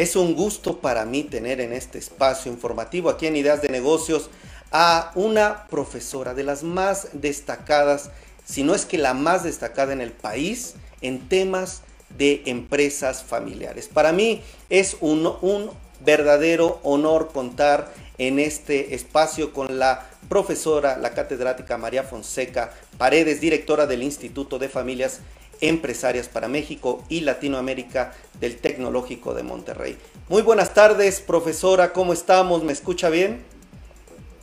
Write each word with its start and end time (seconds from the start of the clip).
Es 0.00 0.16
un 0.16 0.34
gusto 0.34 0.78
para 0.78 1.04
mí 1.04 1.24
tener 1.24 1.60
en 1.60 1.74
este 1.74 1.98
espacio 1.98 2.50
informativo 2.50 3.10
aquí 3.10 3.26
en 3.26 3.36
Ideas 3.36 3.60
de 3.60 3.68
Negocios 3.68 4.30
a 4.72 5.12
una 5.14 5.66
profesora 5.68 6.32
de 6.32 6.42
las 6.42 6.62
más 6.62 7.08
destacadas, 7.12 8.10
si 8.46 8.64
no 8.64 8.74
es 8.74 8.86
que 8.86 8.96
la 8.96 9.12
más 9.12 9.44
destacada 9.44 9.92
en 9.92 10.00
el 10.00 10.12
país, 10.12 10.72
en 11.02 11.28
temas 11.28 11.82
de 12.16 12.40
empresas 12.46 13.22
familiares. 13.22 13.88
Para 13.88 14.14
mí 14.14 14.40
es 14.70 14.96
un, 15.02 15.34
un 15.42 15.70
verdadero 16.02 16.80
honor 16.82 17.28
contar 17.30 17.92
en 18.16 18.38
este 18.38 18.94
espacio 18.94 19.52
con 19.52 19.78
la 19.78 20.08
profesora, 20.30 20.96
la 20.96 21.10
catedrática 21.10 21.76
María 21.76 22.04
Fonseca 22.04 22.72
Paredes, 22.96 23.42
directora 23.42 23.84
del 23.84 24.02
Instituto 24.02 24.58
de 24.58 24.70
Familias 24.70 25.20
Empresarias 25.60 26.28
para 26.28 26.48
México 26.48 27.04
y 27.08 27.20
Latinoamérica 27.20 28.14
del 28.40 28.56
Tecnológico 28.56 29.34
de 29.34 29.42
Monterrey. 29.42 29.96
Muy 30.28 30.42
buenas 30.42 30.74
tardes, 30.74 31.20
profesora, 31.20 31.92
¿cómo 31.92 32.12
estamos? 32.12 32.62
¿Me 32.62 32.72
escucha 32.72 33.08
bien? 33.10 33.42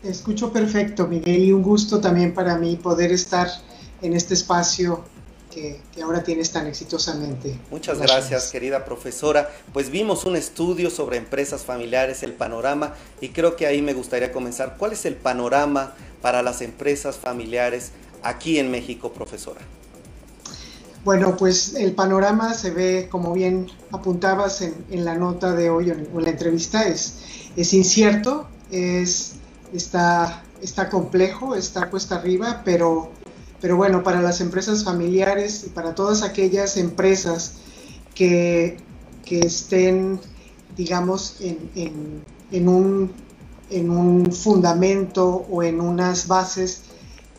Escucho 0.03 0.53
perfecto, 0.53 1.07
Miguel, 1.07 1.43
y 1.43 1.51
un 1.51 1.63
gusto 1.63 1.99
también 1.99 2.33
para 2.33 2.57
mí 2.57 2.75
poder 2.75 3.11
estar 3.11 3.47
en 4.01 4.13
este 4.13 4.35
espacio 4.35 5.03
que, 5.51 5.81
ahora 6.03 6.23
tienes 6.23 6.51
tan 6.51 6.67
exitosamente. 6.67 7.57
Muchas 7.71 7.99
gracias, 7.99 8.51
querida 8.51 8.85
profesora. 8.85 9.49
Pues 9.73 9.89
vimos 9.89 10.25
un 10.25 10.35
estudio 10.35 10.89
sobre 10.91 11.17
empresas 11.17 11.63
familiares, 11.63 12.21
el 12.21 12.33
panorama, 12.33 12.93
y 13.21 13.29
creo 13.29 13.55
que 13.55 13.65
ahí 13.65 13.81
me 13.81 13.93
gustaría 13.93 14.31
comenzar. 14.31 14.75
¿Cuál 14.77 14.93
es 14.93 15.05
el 15.05 15.15
panorama 15.15 15.95
para 16.21 16.43
las 16.43 16.61
empresas 16.61 17.17
familiares 17.17 17.91
aquí 18.21 18.59
en 18.59 18.69
México, 18.69 19.11
profesora? 19.11 19.61
Bueno, 21.03 21.37
pues 21.37 21.75
el 21.75 21.93
panorama 21.93 22.53
se 22.53 22.71
ve, 22.71 23.07
como 23.09 23.33
bien 23.33 23.67
apuntabas 23.91 24.61
en, 24.61 25.05
la 25.05 25.15
nota 25.15 25.53
de 25.53 25.69
hoy, 25.69 25.89
en, 25.89 26.07
en 26.13 26.23
la 26.23 26.29
entrevista, 26.29 26.87
es, 26.87 27.19
es 27.55 27.73
incierto, 27.73 28.47
es, 28.71 29.33
está, 29.73 30.43
está 30.61 30.89
complejo, 30.89 31.55
está 31.55 31.89
puesta 31.89 32.15
arriba, 32.15 32.61
pero 32.65 33.11
pero 33.59 33.75
bueno, 33.75 34.03
para 34.03 34.21
las 34.21 34.41
empresas 34.41 34.83
familiares 34.83 35.63
y 35.65 35.69
para 35.69 35.95
todas 35.95 36.21
aquellas 36.21 36.77
empresas 36.77 37.53
que, 38.13 38.77
estén, 39.29 40.19
digamos, 40.75 41.37
en, 41.41 42.67
un, 42.67 43.11
en 43.69 43.89
un 43.89 44.31
fundamento 44.31 45.45
o 45.49 45.63
en 45.63 45.81
unas 45.81 46.27
bases 46.27 46.83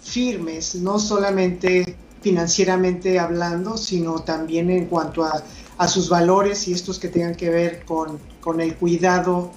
firmes, 0.02 0.74
no 0.74 0.98
solamente 0.98 1.96
financieramente 2.28 3.18
hablando, 3.18 3.78
sino 3.78 4.20
también 4.22 4.68
en 4.70 4.84
cuanto 4.84 5.24
a, 5.24 5.42
sus 5.88 6.08
valores 6.10 6.68
y 6.68 6.72
estos 6.72 6.98
que 6.98 7.08
tengan 7.08 7.36
que 7.36 7.48
ver 7.48 7.84
con, 7.86 8.18
con, 8.40 8.60
el 8.60 8.74
cuidado, 8.74 9.52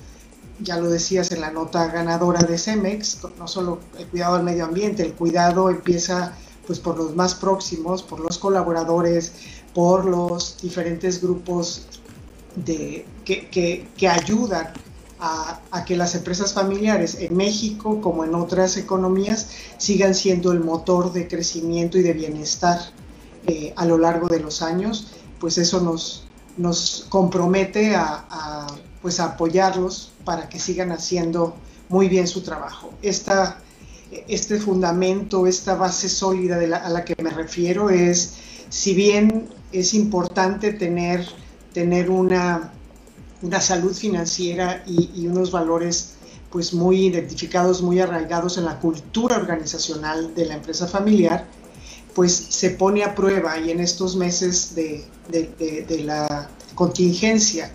ya 0.59 0.77
lo 0.77 0.89
decías 0.89 1.31
en 1.31 1.41
la 1.41 1.51
nota 1.51 1.87
ganadora 1.87 2.43
de 2.43 2.57
CEMEX, 2.57 3.17
no 3.37 3.47
solo 3.47 3.79
el 3.97 4.07
cuidado 4.07 4.35
del 4.35 4.43
medio 4.43 4.65
ambiente, 4.65 5.03
el 5.03 5.13
cuidado 5.13 5.69
empieza 5.69 6.33
pues 6.65 6.79
por 6.79 6.95
los 6.95 7.15
más 7.15 7.33
próximos, 7.33 8.03
por 8.03 8.19
los 8.19 8.37
colaboradores, 8.37 9.33
por 9.73 10.05
los 10.05 10.61
diferentes 10.61 11.21
grupos 11.21 11.87
de, 12.55 13.05
que, 13.25 14.07
ayudan 14.07 14.71
a, 15.21 15.85
que 15.85 15.95
las 15.95 16.15
empresas 16.15 16.53
familiares 16.53 17.15
en 17.19 17.37
México 17.37 18.01
como 18.01 18.23
en 18.23 18.33
otras 18.33 18.75
economías 18.77 19.49
sigan 19.77 20.15
siendo 20.15 20.51
el 20.51 20.59
motor 20.59 21.13
de 21.13 21.27
crecimiento 21.27 21.99
y 21.99 22.01
de 22.01 22.13
bienestar 22.13 22.79
eh, 23.45 23.71
a 23.75 23.85
lo 23.85 23.99
largo 23.99 24.27
de 24.27 24.39
los 24.39 24.63
años, 24.63 25.13
pues 25.39 25.59
eso 25.59 25.79
nos, 25.79 26.27
nos 26.57 27.05
compromete 27.09 27.95
a, 27.95 28.67
pues 29.01 29.19
apoyarlos 29.19 30.11
para 30.25 30.49
que 30.49 30.59
sigan 30.59 30.91
haciendo 30.91 31.55
muy 31.89 32.07
bien 32.07 32.27
su 32.27 32.41
trabajo. 32.41 32.91
Esta 33.01 33.57
este 34.27 34.59
fundamento, 34.59 35.47
esta 35.47 35.75
base 35.75 36.09
sólida 36.09 36.57
a 36.57 36.89
la 36.89 37.05
que 37.05 37.15
me 37.23 37.29
refiero 37.29 37.89
es, 37.89 38.33
si 38.69 38.93
bien 38.93 39.47
es 39.71 39.93
importante 39.93 40.73
tener, 40.73 41.25
tener 41.73 42.09
una, 42.09 42.73
una 43.41 43.61
salud 43.61 43.93
financiera 43.93 44.83
y, 44.85 45.27
unos 45.27 45.51
valores 45.51 46.15
pues 46.51 46.73
muy 46.73 47.07
identificados, 47.07 47.81
muy 47.81 47.99
arraigados 47.99 48.57
en 48.57 48.65
la 48.65 48.79
cultura 48.79 49.37
organizacional 49.37 50.35
de 50.35 50.45
la 50.45 50.55
empresa 50.55 50.85
familiar, 50.85 51.47
pues 52.13 52.33
se 52.33 52.71
pone 52.71 53.03
a 53.03 53.15
prueba 53.15 53.57
y 53.57 53.71
en 53.71 53.79
estos 53.79 54.17
meses 54.17 54.75
de, 54.75 55.05
de 55.29 56.03
la 56.03 56.49
contingencia 56.75 57.71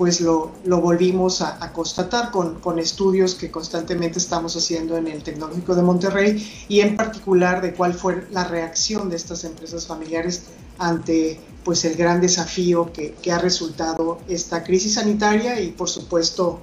pues 0.00 0.22
lo, 0.22 0.50
volvimos 0.64 1.42
a, 1.42 1.74
constatar 1.74 2.30
con, 2.30 2.78
estudios 2.78 3.34
que 3.34 3.50
constantemente 3.50 4.18
estamos 4.18 4.56
haciendo 4.56 4.96
en 4.96 5.06
el 5.06 5.22
Tecnológico 5.22 5.74
de 5.74 5.82
Monterrey 5.82 6.64
y 6.70 6.80
en 6.80 6.96
particular 6.96 7.60
de 7.60 7.74
cuál 7.74 7.92
fue 7.92 8.26
la 8.30 8.44
reacción 8.44 9.10
de 9.10 9.16
estas 9.16 9.44
empresas 9.44 9.86
familiares 9.86 10.44
ante 10.78 11.38
pues 11.64 11.84
el 11.84 11.96
gran 11.96 12.20
desafío 12.20 12.92
que, 12.92 13.14
ha 13.30 13.38
resultado 13.38 14.18
esta 14.28 14.64
crisis 14.64 14.94
sanitaria 14.94 15.60
y 15.60 15.72
por 15.72 15.88
supuesto 15.88 16.60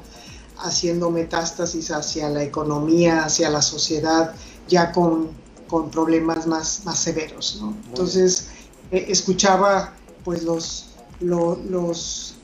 haciendo 0.60 1.12
metástasis 1.12 1.92
hacia 1.92 2.30
la 2.30 2.44
economía, 2.44 3.24
hacia 3.26 3.50
la 3.50 3.62
sociedad, 3.62 4.34
ya 4.68 4.92
con, 4.92 5.30
problemas 5.92 6.48
más, 6.48 6.84
más 6.86 6.98
severos. 6.98 7.62
Entonces, 7.90 8.48
eh, 8.90 9.06
escuchaba 9.10 9.94
pues 10.24 10.44
los, 10.44 10.96
los 11.20 12.38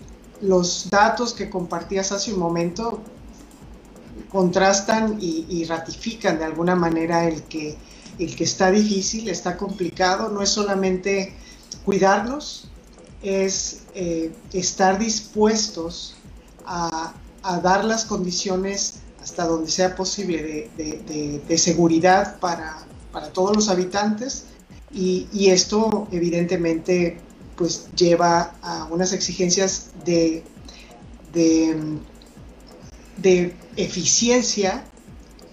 los 0.44 0.90
datos 0.90 1.34
que 1.34 1.50
compartías 1.50 2.12
hace 2.12 2.34
un 2.34 2.40
momento 2.40 3.00
contrastan 4.30 5.18
y, 5.19 5.63
ratifican 5.66 6.38
de 6.38 6.46
alguna 6.46 6.75
manera 6.75 7.28
el 7.28 7.44
que, 7.44 7.78
el 8.19 8.36
que 8.36 8.44
está 8.44 8.69
difícil, 8.72 9.30
está 9.30 9.58
complicado, 9.58 10.30
no 10.30 10.42
es 10.42 10.50
solamente 10.50 11.34
cuidarnos, 11.86 12.70
es 13.22 13.84
eh, 13.96 14.32
estar 14.52 15.00
dispuestos 15.00 16.16
a, 16.66 17.14
dar 17.62 17.84
las 17.84 18.06
condiciones 18.06 19.02
hasta 19.22 19.46
donde 19.46 19.70
sea 19.70 19.96
posible 19.96 20.70
de, 20.78 21.58
seguridad 21.58 22.40
para, 22.40 22.86
todos 23.34 23.56
los 23.56 23.70
habitantes. 23.70 24.46
Y, 24.92 25.50
esto 25.50 26.08
evidentemente 26.12 27.18
pues 27.56 27.88
lleva 27.96 28.56
a 28.62 28.86
unas 28.86 29.14
exigencias 29.14 29.92
de, 30.06 30.44
de, 31.34 33.56
eficiencia 33.76 34.84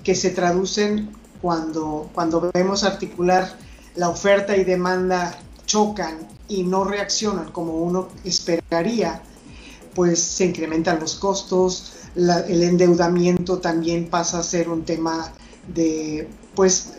que 0.05 0.15
se 0.15 0.31
traducen 0.31 1.11
cuando, 1.43 2.09
cuando 2.15 2.51
vemos 2.53 2.85
articular 2.85 3.57
la 3.97 4.09
oferta 4.09 4.57
y 4.57 4.65
demanda 4.65 5.39
chocan 5.71 6.27
y 6.49 6.65
no 6.65 6.83
reaccionan 6.83 7.53
como 7.53 7.75
uno 7.75 8.09
esperaría, 8.25 9.23
pues 9.95 10.21
se 10.21 10.47
incrementan 10.47 10.99
los 10.99 11.15
costos, 11.15 11.93
el 12.17 12.63
endeudamiento 12.65 13.59
también 13.59 14.09
pasa 14.09 14.41
a 14.41 14.43
ser 14.43 14.69
un 14.69 14.85
tema 14.85 15.33
de, 15.73 16.29
pues, 16.57 16.95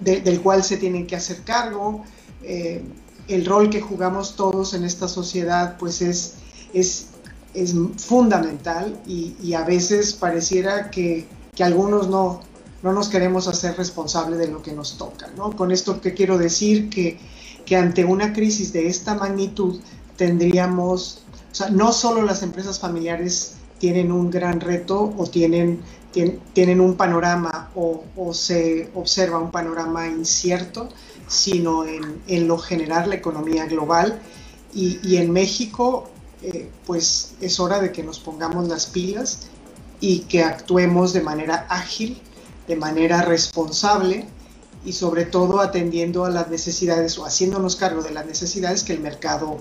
del 0.00 0.40
cual 0.40 0.64
se 0.64 0.78
tienen 0.78 1.06
que 1.06 1.16
hacer 1.16 1.42
cargo. 1.44 2.02
Eh, 2.42 2.82
el 3.28 3.44
rol 3.44 3.68
que 3.68 3.82
jugamos 3.82 4.34
todos 4.34 4.72
en 4.72 4.84
esta 4.84 5.06
sociedad 5.06 5.76
pues 5.78 6.00
es, 6.00 6.34
es, 6.72 7.08
es 7.52 7.74
fundamental 7.98 8.98
y, 9.06 9.52
a 9.52 9.64
veces 9.64 10.14
pareciera 10.14 10.90
que, 10.90 11.26
algunos 11.60 12.08
no, 12.08 12.40
no 12.82 12.92
nos 12.92 13.08
queremos 13.08 13.46
hacer 13.46 13.76
responsable 13.76 14.38
de 14.38 14.48
lo 14.48 14.62
que 14.62 14.72
nos 14.72 14.96
toca. 14.96 15.30
¿no? 15.36 15.52
Con 15.54 15.70
esto 15.70 16.00
que 16.00 16.14
quiero 16.14 16.38
decir 16.38 16.88
que, 16.88 17.18
que 17.64 17.76
ante 17.76 18.04
una 18.04 18.32
crisis 18.32 18.72
de 18.72 18.88
esta 18.88 19.14
magnitud 19.14 19.80
tendríamos, 20.16 21.24
o 21.52 21.54
sea, 21.54 21.70
no 21.70 21.92
solo 21.92 22.22
las 22.22 22.42
empresas 22.42 22.78
familiares 22.78 23.54
tienen 23.78 24.12
un 24.12 24.30
gran 24.30 24.60
reto 24.60 25.12
o 25.16 25.26
tienen, 25.26 25.80
tienen, 26.52 26.80
un 26.80 26.94
panorama 26.94 27.70
o, 27.74 28.32
se 28.32 28.90
observa 28.94 29.38
un 29.38 29.50
panorama 29.50 30.06
incierto, 30.06 30.88
sino 31.26 31.84
en, 31.84 32.48
lo 32.48 32.58
general 32.58 33.10
la 33.10 33.16
economía 33.16 33.66
global. 33.66 34.20
Y, 34.72 35.16
en 35.16 35.32
México, 35.32 36.08
eh, 36.42 36.70
pues 36.86 37.34
es 37.40 37.60
hora 37.60 37.80
de 37.80 37.92
que 37.92 38.02
nos 38.02 38.18
pongamos 38.18 38.68
las 38.68 38.86
pilas 38.86 39.48
y 40.00 40.20
que 40.20 40.42
actuemos 40.42 41.12
de 41.12 41.20
manera 41.20 41.66
ágil, 41.68 42.20
de 42.66 42.76
manera 42.76 43.22
responsable 43.22 44.26
y 44.84 44.92
sobre 44.92 45.24
todo 45.24 45.60
atendiendo 45.60 46.24
a 46.24 46.30
las 46.30 46.48
necesidades 46.50 47.18
o 47.18 47.24
haciéndonos 47.24 47.76
cargo 47.76 48.02
de 48.02 48.10
las 48.10 48.26
necesidades 48.26 48.84
que 48.84 48.92
el 48.92 49.00
mercado 49.00 49.58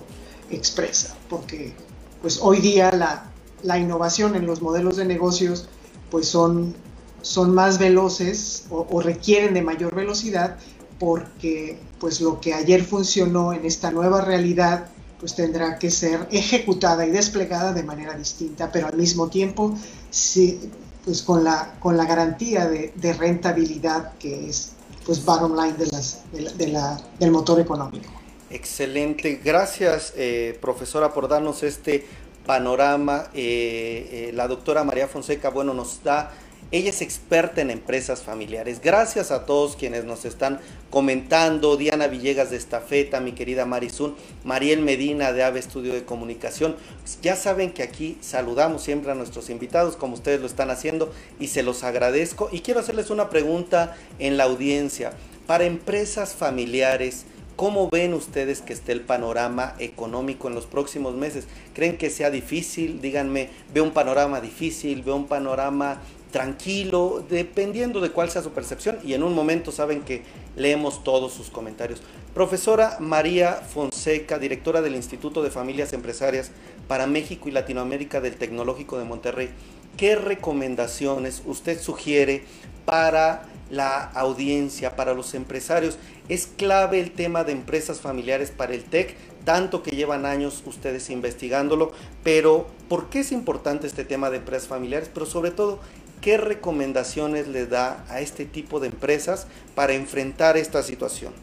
expresa. 0.49 1.15
Porque 1.29 1.73
pues 2.21 2.39
hoy 2.41 2.59
día 2.59 2.91
la, 2.91 3.79
innovación 3.79 4.35
en 4.35 4.45
los 4.45 4.61
modelos 4.61 4.97
de 4.97 5.05
negocios 5.05 5.67
pues 6.11 6.27
son, 6.27 6.75
son 7.21 7.53
más 7.53 7.79
veloces 7.79 8.65
o 8.69 9.01
requieren 9.01 9.53
de 9.53 9.61
mayor 9.61 9.95
velocidad 9.95 10.57
porque 10.99 11.79
pues 11.99 12.21
lo 12.21 12.39
que 12.39 12.53
ayer 12.53 12.83
funcionó 12.83 13.53
en 13.53 13.65
esta 13.65 13.91
nueva 13.91 14.21
realidad 14.21 14.87
pues 15.23 15.35
tendrá 15.35 15.79
que 15.79 15.89
ser 15.89 16.27
ejecutada 16.31 17.05
y 17.07 17.11
desplegada 17.11 17.71
de 17.71 17.83
manera 17.83 18.13
distinta, 18.13 18.69
pero 18.73 18.87
al 18.87 18.97
mismo 18.97 19.29
tiempo 19.29 19.73
sí, 20.09 20.59
pues 21.05 21.21
con 21.21 21.45
la, 21.45 21.75
con 21.79 21.95
la 21.95 22.05
garantía 22.05 22.67
de, 22.67 23.13
rentabilidad 23.13 24.17
que 24.17 24.49
es 24.49 24.72
pues 25.05 25.23
bottom 25.23 25.55
line 25.55 25.73
de 25.73 26.67
la, 26.67 27.01
del 27.19 27.31
motor 27.31 27.59
económico. 27.59 28.09
Excelente, 28.49 29.41
gracias 29.43 30.13
eh, 30.15 30.57
profesora 30.61 31.13
por 31.13 31.27
darnos 31.27 31.63
este 31.63 32.05
panorama. 32.45 33.29
Eh, 33.33 34.29
eh, 34.29 34.31
la 34.33 34.47
doctora 34.47 34.83
María 34.83 35.07
Fonseca, 35.07 35.49
bueno, 35.49 35.73
nos 35.73 36.03
da 36.03 36.31
ella 36.73 36.89
es 36.89 37.03
experta 37.03 37.61
en 37.61 37.69
empresas 37.69 38.23
familiares. 38.23 38.81
Gracias 38.81 39.29
a 39.29 39.45
todos 39.45 39.75
quienes 39.75 40.05
nos 40.05 40.25
están 40.25 40.59
comentando. 40.89 41.77
Diana 41.77 42.07
Villegas 42.07 42.49
de 42.49 42.57
Estafeta, 42.57 43.19
mi 43.19 43.33
querida 43.33 43.67
Marizun, 43.67 44.15
Mariel 44.43 44.81
Medina 44.81 45.33
de 45.33 45.43
AVE 45.43 45.59
Estudio 45.59 45.93
de 45.93 46.03
Comunicación. 46.03 46.75
Ya 47.21 47.35
saben 47.35 47.73
que 47.73 47.83
aquí 47.83 48.17
saludamos 48.21 48.81
siempre 48.81 49.11
a 49.11 49.15
nuestros 49.15 49.51
invitados 49.51 49.95
como 49.95 50.15
ustedes 50.15 50.41
lo 50.41 50.47
están 50.47 50.71
haciendo 50.71 51.13
y 51.39 51.49
se 51.49 51.61
los 51.61 51.83
agradezco. 51.83 52.49
Y 52.51 52.61
quiero 52.61 52.79
hacerles 52.79 53.11
una 53.11 53.29
pregunta 53.29 53.95
en 54.17 54.37
la 54.37 54.45
audiencia. 54.45 55.13
Para 55.45 55.65
empresas 55.65 56.33
familiares, 56.33 57.27
¿Cómo 57.55 57.87
ven 57.87 58.15
ustedes 58.15 58.61
que 58.61 58.73
esté 58.73 58.93
el 58.93 59.01
panorama 59.01 59.75
económico 59.77 60.47
en 60.47 60.55
los 60.55 60.65
próximos 60.65 61.13
meses? 61.13 61.45
¿Creen 61.75 61.97
que 61.97 62.09
sea 62.09 62.31
difícil? 62.31 62.99
Díganme, 62.99 63.49
¿veo 63.71 63.83
un 63.83 63.91
panorama 63.91 64.41
difícil? 64.41 65.03
¿Veo 65.03 65.15
un 65.15 65.27
panorama 65.27 66.01
tranquilo, 66.33 67.23
dependiendo 67.29 68.01
de 68.01 68.09
cuál 68.09 68.31
sea 68.31 68.41
su 68.41 68.49
percepción, 68.49 68.97
y 69.03 69.13
en 69.13 69.21
un 69.21 69.35
momento 69.35 69.71
saben 69.71 70.01
que 70.01 70.23
leemos 70.55 71.03
todos 71.03 71.31
sus 71.31 71.51
comentarios. 71.51 72.01
Profesora 72.33 72.97
María 72.99 73.53
Fonseca, 73.53 74.39
directora 74.39 74.81
del 74.81 74.95
Instituto 74.95 75.43
de 75.43 75.51
Familias 75.51 75.93
Empresarias 75.93 76.49
para 76.87 77.05
México 77.05 77.47
y 77.47 77.51
Latinoamérica 77.51 78.19
del 78.19 78.35
Tecnológico 78.35 78.97
de 78.97 79.05
Monterrey, 79.05 79.51
¿qué 79.95 80.15
recomendaciones 80.15 81.43
usted 81.45 81.79
sugiere 81.79 82.43
para 82.83 83.43
la 83.69 84.03
audiencia, 84.03 84.95
para 84.95 85.13
los 85.13 85.35
empresarios? 85.35 85.99
¿Es 86.29 86.47
clave 86.47 86.99
el 86.99 87.11
tema 87.11 87.43
de 87.43 87.51
empresas 87.51 88.01
familiares 88.01 88.49
para 88.49 88.73
el 88.73 88.85
TEC? 88.85 89.15
Tanto 89.45 89.83
que 89.83 89.91
llevan 89.91 90.25
años 90.25 90.63
ustedes 90.65 91.09
investigándolo, 91.09 91.91
pero 92.23 92.65
¿por 92.87 93.09
qué 93.09 93.19
es 93.19 93.31
importante 93.31 93.85
este 93.85 94.05
tema 94.05 94.29
de 94.29 94.37
empresas 94.37 94.67
familiares? 94.69 95.11
Pero 95.13 95.25
sobre 95.25 95.51
todo, 95.51 95.79
¿qué 96.23 96.37
recomendaciones 96.37 97.49
le 97.49 97.67
da 97.67 98.05
a 98.09 98.21
este 98.21 98.45
tipo 98.45 98.79
de 98.79 98.87
empresas 98.87 99.45
para 99.75 99.93
enfrentar 99.93 100.55
esta 100.55 100.81
situación? 100.81 101.33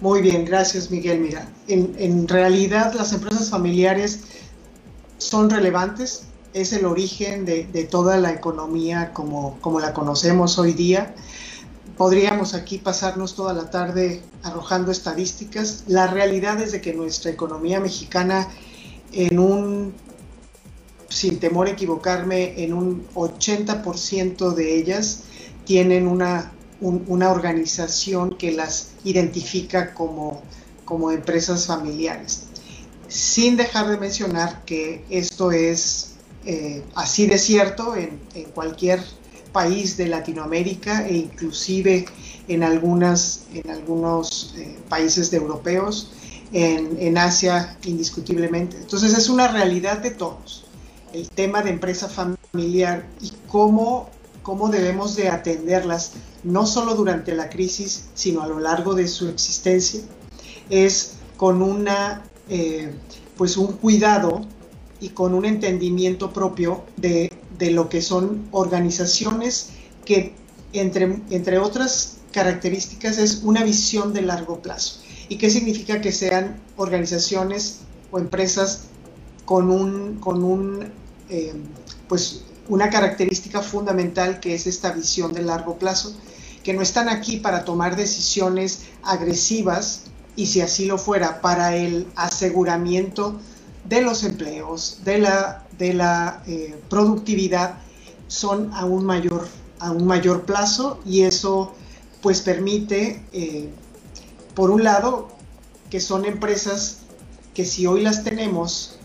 Muy 0.00 0.20
bien, 0.20 0.44
gracias 0.44 0.90
Miguel. 0.90 1.20
Mira, 1.20 1.48
en, 1.68 2.26
realidad 2.26 2.92
las 2.92 3.12
empresas 3.12 3.50
familiares 3.50 4.24
son 5.18 5.48
relevantes, 5.48 6.24
es 6.52 6.72
el 6.72 6.84
origen 6.84 7.44
de, 7.44 7.88
toda 7.88 8.16
la 8.16 8.32
economía 8.32 9.12
como, 9.12 9.56
como 9.60 9.78
la 9.78 9.94
conocemos 9.94 10.58
hoy 10.58 10.72
día. 10.72 11.14
Podríamos 11.96 12.54
aquí 12.54 12.78
pasarnos 12.78 13.36
toda 13.36 13.52
la 13.52 13.70
tarde 13.70 14.22
arrojando 14.42 14.90
estadísticas. 14.90 15.84
La 15.86 16.08
realidad 16.08 16.60
es 16.60 16.72
de 16.72 16.80
que 16.80 16.94
nuestra 16.94 17.30
economía 17.30 17.78
mexicana 17.78 18.48
en 19.12 19.38
un 19.38 19.94
sin 21.12 21.38
temor 21.38 21.66
a 21.66 21.70
equivocarme, 21.72 22.64
en 22.64 22.72
un 22.72 23.06
80% 23.14 24.54
de 24.54 24.76
ellas 24.76 25.24
tienen 25.64 26.08
una, 26.08 26.52
una 26.80 27.30
organización 27.30 28.36
que 28.36 28.52
las 28.52 28.92
identifica 29.04 29.94
como, 29.94 30.42
como 30.84 31.10
empresas 31.10 31.66
familiares. 31.66 32.44
Sin 33.08 33.56
dejar 33.56 33.88
de 33.90 33.98
mencionar 33.98 34.64
que 34.64 35.04
esto 35.10 35.52
es 35.52 36.14
eh, 36.46 36.82
así 36.94 37.26
de 37.26 37.38
cierto 37.38 37.94
en, 37.94 38.20
cualquier 38.54 39.00
país 39.52 39.98
de 39.98 40.08
Latinoamérica 40.08 41.06
e 41.06 41.14
inclusive 41.14 42.06
en, 42.48 42.62
algunas, 42.64 43.44
en 43.52 43.70
algunos 43.70 44.54
eh, 44.56 44.78
países 44.88 45.30
de 45.30 45.36
europeos, 45.36 46.10
en, 46.54 46.96
en 46.98 47.18
Asia 47.18 47.76
indiscutiblemente. 47.84 48.78
Entonces 48.78 49.12
es 49.16 49.28
una 49.28 49.48
realidad 49.48 49.98
de 49.98 50.10
todos 50.10 50.64
el 51.12 51.28
tema 51.28 51.62
de 51.62 51.70
empresa 51.70 52.08
familiar 52.08 53.06
y 53.20 53.32
cómo, 53.48 54.10
cómo 54.42 54.68
debemos 54.68 55.16
de 55.16 55.28
atenderlas, 55.28 56.12
no 56.42 56.66
solo 56.66 56.94
durante 56.94 57.34
la 57.34 57.48
crisis, 57.48 58.06
sino 58.14 58.42
a 58.42 58.48
lo 58.48 58.58
largo 58.58 58.94
de 58.94 59.08
su 59.08 59.28
existencia, 59.28 60.00
es 60.70 61.14
con 61.36 61.62
una, 61.62 62.22
eh, 62.48 62.94
pues 63.36 63.56
un 63.56 63.72
cuidado 63.72 64.42
y 65.00 65.10
con 65.10 65.34
un 65.34 65.44
entendimiento 65.44 66.32
propio 66.32 66.84
de, 66.96 67.30
lo 67.70 67.88
que 67.88 68.02
son 68.02 68.48
organizaciones 68.50 69.70
que, 70.04 70.34
entre, 70.72 71.20
entre 71.30 71.58
otras 71.58 72.18
características, 72.32 73.18
es 73.18 73.42
una 73.44 73.62
visión 73.62 74.12
de 74.12 74.22
largo 74.22 74.60
plazo. 74.60 75.00
¿Y 75.28 75.36
qué 75.36 75.48
significa 75.48 76.00
que 76.00 76.10
sean 76.10 76.60
organizaciones 76.76 77.80
o 78.10 78.18
empresas 78.18 78.84
con 79.44 79.70
un, 79.70 80.18
con 80.18 80.42
un 80.42 80.92
eh, 81.32 81.54
pues 82.08 82.42
una 82.68 82.90
característica 82.90 83.62
fundamental 83.62 84.38
que 84.38 84.54
es 84.54 84.66
esta 84.66 84.92
visión 84.92 85.32
de 85.32 85.42
largo 85.42 85.78
plazo, 85.78 86.14
que 86.62 86.74
no 86.74 86.82
están 86.82 87.08
aquí 87.08 87.38
para 87.38 87.64
tomar 87.64 87.96
decisiones 87.96 88.82
agresivas 89.02 90.02
y 90.36 90.46
si 90.46 90.60
así 90.60 90.84
lo 90.84 90.98
fuera, 90.98 91.40
para 91.40 91.74
el 91.74 92.06
aseguramiento 92.16 93.40
de 93.88 94.02
los 94.02 94.24
empleos, 94.24 95.00
de 95.04 95.18
la, 95.18 95.66
de 95.78 95.94
la 95.94 96.42
eh, 96.46 96.78
productividad, 96.90 97.78
son 98.28 98.70
a 98.74 98.84
un, 98.84 99.04
mayor, 99.04 99.48
a 99.78 99.90
un 99.90 100.06
mayor 100.06 100.44
plazo 100.44 101.00
y 101.06 101.22
eso 101.22 101.72
pues 102.20 102.42
permite, 102.42 103.24
eh, 103.32 103.70
por 104.54 104.70
un 104.70 104.84
lado, 104.84 105.28
que 105.88 105.98
son 105.98 106.26
empresas 106.26 106.98
que 107.54 107.64
si 107.64 107.86
hoy 107.86 108.02
las 108.02 108.22
tenemos 108.22 108.98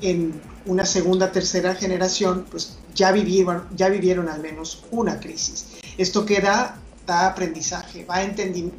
en 0.00 0.40
una 0.66 0.86
segunda, 0.86 1.32
tercera 1.32 1.74
generación, 1.74 2.46
pues 2.50 2.76
ya 2.94 3.12
vivieron, 3.12 3.64
ya 3.76 3.88
vivieron 3.88 4.28
al 4.28 4.40
menos 4.40 4.84
una 4.90 5.20
crisis. 5.20 5.66
Esto 5.98 6.24
que 6.24 6.40
da, 6.40 6.80
aprendizaje, 7.06 8.06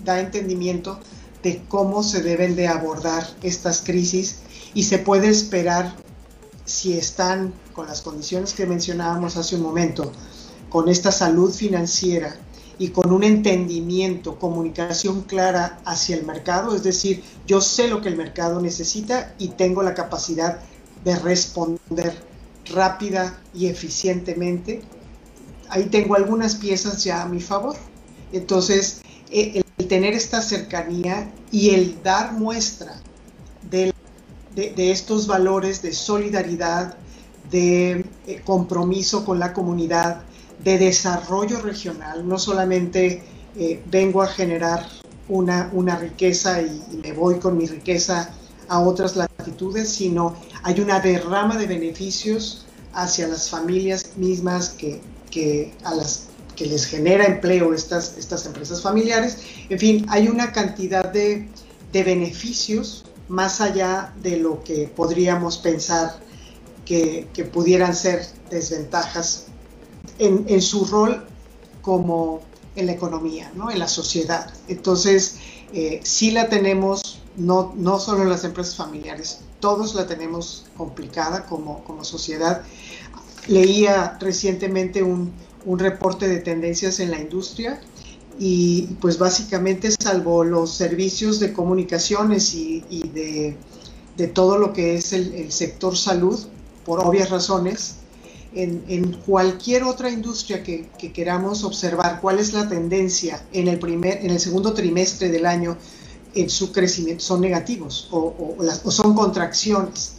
da 0.03 0.19
entendimiento 0.19 0.99
de 1.43 1.61
cómo 1.67 2.01
se 2.01 2.21
deben 2.21 2.55
de 2.55 2.67
abordar 2.67 3.27
estas 3.43 3.81
crisis 3.81 4.37
y 4.73 4.83
se 4.83 4.97
puede 4.97 5.29
esperar 5.29 5.95
si 6.65 6.97
están 6.97 7.53
con 7.73 7.85
las 7.87 8.01
condiciones 8.01 8.53
que 8.53 8.65
mencionábamos 8.65 9.37
hace 9.37 9.55
un 9.55 9.61
momento, 9.61 10.11
con 10.69 10.89
esta 10.89 11.11
salud 11.11 11.53
financiera 11.53 12.35
y 12.77 12.89
con 12.89 13.13
un 13.13 13.23
entendimiento, 13.23 14.39
comunicación 14.39 15.21
clara 15.21 15.79
hacia 15.85 16.17
el 16.17 16.25
mercado, 16.25 16.75
es 16.75 16.83
decir, 16.83 17.23
yo 17.47 17.61
sé 17.61 17.87
lo 17.87 18.01
que 18.01 18.09
el 18.09 18.17
mercado 18.17 18.59
necesita 18.59 19.33
y 19.37 19.49
tengo 19.49 19.83
la 19.83 19.93
capacidad 19.93 20.59
de 21.05 21.15
responder 21.17 22.13
rápida 22.73 23.39
y 23.53 23.67
eficientemente. 23.67 24.81
Ahí 25.69 25.85
tengo 25.85 26.15
algunas 26.15 26.55
piezas 26.55 27.03
ya 27.03 27.21
a 27.21 27.27
mi 27.27 27.39
favor. 27.39 27.75
Entonces, 28.33 29.01
e, 29.31 29.63
el, 29.77 29.87
tener 29.87 30.13
esta 30.13 30.41
cercanía 30.41 31.31
y 31.51 31.69
el 31.69 32.01
dar 32.03 32.33
muestra 32.33 33.01
de, 33.69 33.93
estos 34.55 35.27
valores 35.27 35.81
de 35.81 35.93
solidaridad, 35.93 36.95
de 37.51 38.05
eh, 38.25 38.41
compromiso 38.43 39.25
con 39.25 39.37
la 39.39 39.53
comunidad, 39.53 40.23
de 40.63 40.77
desarrollo 40.77 41.61
regional, 41.61 42.27
no 42.27 42.39
solamente 42.39 43.23
eh, 43.57 43.83
vengo 43.91 44.21
a 44.21 44.27
generar 44.27 44.87
una, 45.27 45.69
una 45.73 45.97
riqueza 45.97 46.61
y, 46.61 46.99
me 47.03 47.13
voy 47.13 47.39
con 47.39 47.57
mi 47.57 47.67
riqueza 47.67 48.33
a 48.67 48.79
otras 48.79 49.15
latitudes, 49.15 49.89
sino 49.89 50.35
hay 50.63 50.79
una 50.79 50.99
derrama 50.99 51.57
de 51.57 51.67
beneficios 51.67 52.65
hacia 52.93 53.27
las 53.27 53.49
familias 53.49 54.11
mismas 54.15 54.69
que, 54.69 55.01
a 55.83 55.93
las 55.93 56.27
que 56.55 56.65
les 56.65 56.85
genera 56.85 57.25
empleo 57.25 57.73
estas, 57.73 58.17
estas 58.17 58.45
empresas 58.45 58.81
familiares. 58.81 59.37
En 59.69 59.77
fin, 59.77 60.05
hay 60.09 60.27
una 60.27 60.51
cantidad 60.51 61.11
de, 61.11 61.47
beneficios 61.91 63.05
más 63.29 63.61
allá 63.61 64.13
de 64.21 64.35
lo 64.35 64.61
que 64.65 64.91
podríamos 64.93 65.57
pensar 65.57 66.19
que, 66.83 67.27
pudieran 67.53 67.95
ser 67.95 68.25
desventajas 68.49 69.45
en, 70.19 70.61
su 70.61 70.85
rol 70.85 71.25
como 71.81 72.41
en 72.75 72.87
la 72.87 72.91
economía, 72.91 73.51
¿no? 73.55 73.71
en 73.71 73.79
la 73.79 73.87
sociedad. 73.87 74.53
Entonces, 74.67 75.37
eh, 75.73 76.01
sí 76.03 76.31
la 76.31 76.49
tenemos 76.49 77.21
no, 77.37 77.73
no 77.75 77.99
solo 77.99 78.25
las 78.25 78.43
empresas 78.43 78.75
familiares, 78.75 79.39
todos 79.59 79.95
la 79.95 80.05
tenemos 80.05 80.65
complicada 80.77 81.45
como, 81.45 81.83
como 81.83 82.03
sociedad. 82.03 82.61
Leía 83.47 84.17
recientemente 84.19 85.03
un, 85.03 85.33
reporte 85.67 86.27
de 86.27 86.37
tendencias 86.37 86.99
en 86.99 87.09
la 87.09 87.19
industria 87.19 87.81
y 88.37 88.83
pues 89.01 89.17
básicamente 89.17 89.89
salvo 89.89 90.43
los 90.43 90.75
servicios 90.75 91.39
de 91.39 91.53
comunicaciones 91.53 92.53
y, 92.53 92.81
de, 93.11 93.57
de 94.15 94.27
todo 94.27 94.59
lo 94.59 94.73
que 94.73 94.93
es 94.93 95.11
el, 95.11 95.51
sector 95.51 95.97
salud, 95.97 96.39
por 96.85 96.99
obvias 96.99 97.31
razones. 97.31 97.95
En, 98.53 99.13
cualquier 99.25 99.83
otra 99.83 100.11
industria 100.11 100.61
que, 100.61 100.87
queramos 101.11 101.63
observar 101.63 102.21
cuál 102.21 102.37
es 102.37 102.53
la 102.53 102.69
tendencia 102.69 103.43
en 103.51 103.67
el, 103.67 103.79
primer, 103.79 104.23
en 104.23 104.29
el 104.29 104.39
segundo 104.39 104.73
trimestre 104.73 105.29
del 105.29 105.47
año 105.47 105.77
en 106.35 106.49
su 106.49 106.71
crecimiento 106.71 107.23
son 107.23 107.41
negativos 107.41 108.07
o, 108.11 108.57
son 108.89 109.15
contracciones. 109.15 110.13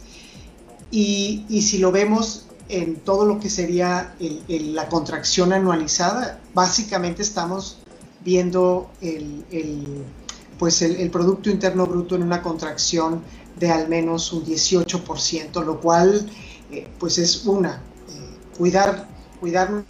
Y, 0.91 1.45
si 1.61 1.77
lo 1.77 1.91
vemos 1.91 2.47
en 2.69 2.95
todo 2.97 3.25
lo 3.25 3.39
que 3.39 3.49
sería 3.49 4.15
la 4.49 4.89
contracción 4.89 5.53
anualizada, 5.53 6.41
básicamente 6.53 7.21
estamos 7.21 7.77
viendo 8.25 8.89
el, 9.01 9.45
pues 10.57 10.81
el, 10.81 11.09
Producto 11.11 11.49
Interno 11.49 11.85
Bruto 11.85 12.15
en 12.15 12.23
una 12.23 12.41
contracción 12.41 13.21
de 13.59 13.69
al 13.69 13.87
menos 13.87 14.33
un 14.33 14.43
18%, 14.45 15.63
lo 15.63 15.79
cual 15.79 16.29
eh, 16.71 16.87
pues 16.99 17.17
es 17.17 17.45
una, 17.45 17.81
eh, 18.09 18.57
cuidar, 18.57 19.07
cuidar 19.39 19.83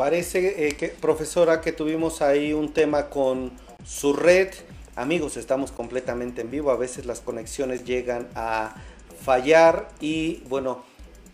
Parece 0.00 0.66
eh, 0.66 0.76
que, 0.76 0.88
profesora, 0.88 1.60
que 1.60 1.72
tuvimos 1.72 2.22
ahí 2.22 2.54
un 2.54 2.72
tema 2.72 3.10
con 3.10 3.52
su 3.84 4.14
red. 4.14 4.48
Amigos, 4.96 5.36
estamos 5.36 5.72
completamente 5.72 6.40
en 6.40 6.50
vivo. 6.50 6.70
A 6.70 6.76
veces 6.78 7.04
las 7.04 7.20
conexiones 7.20 7.84
llegan 7.84 8.26
a 8.34 8.76
fallar 9.22 9.90
y 10.00 10.42
bueno, 10.48 10.82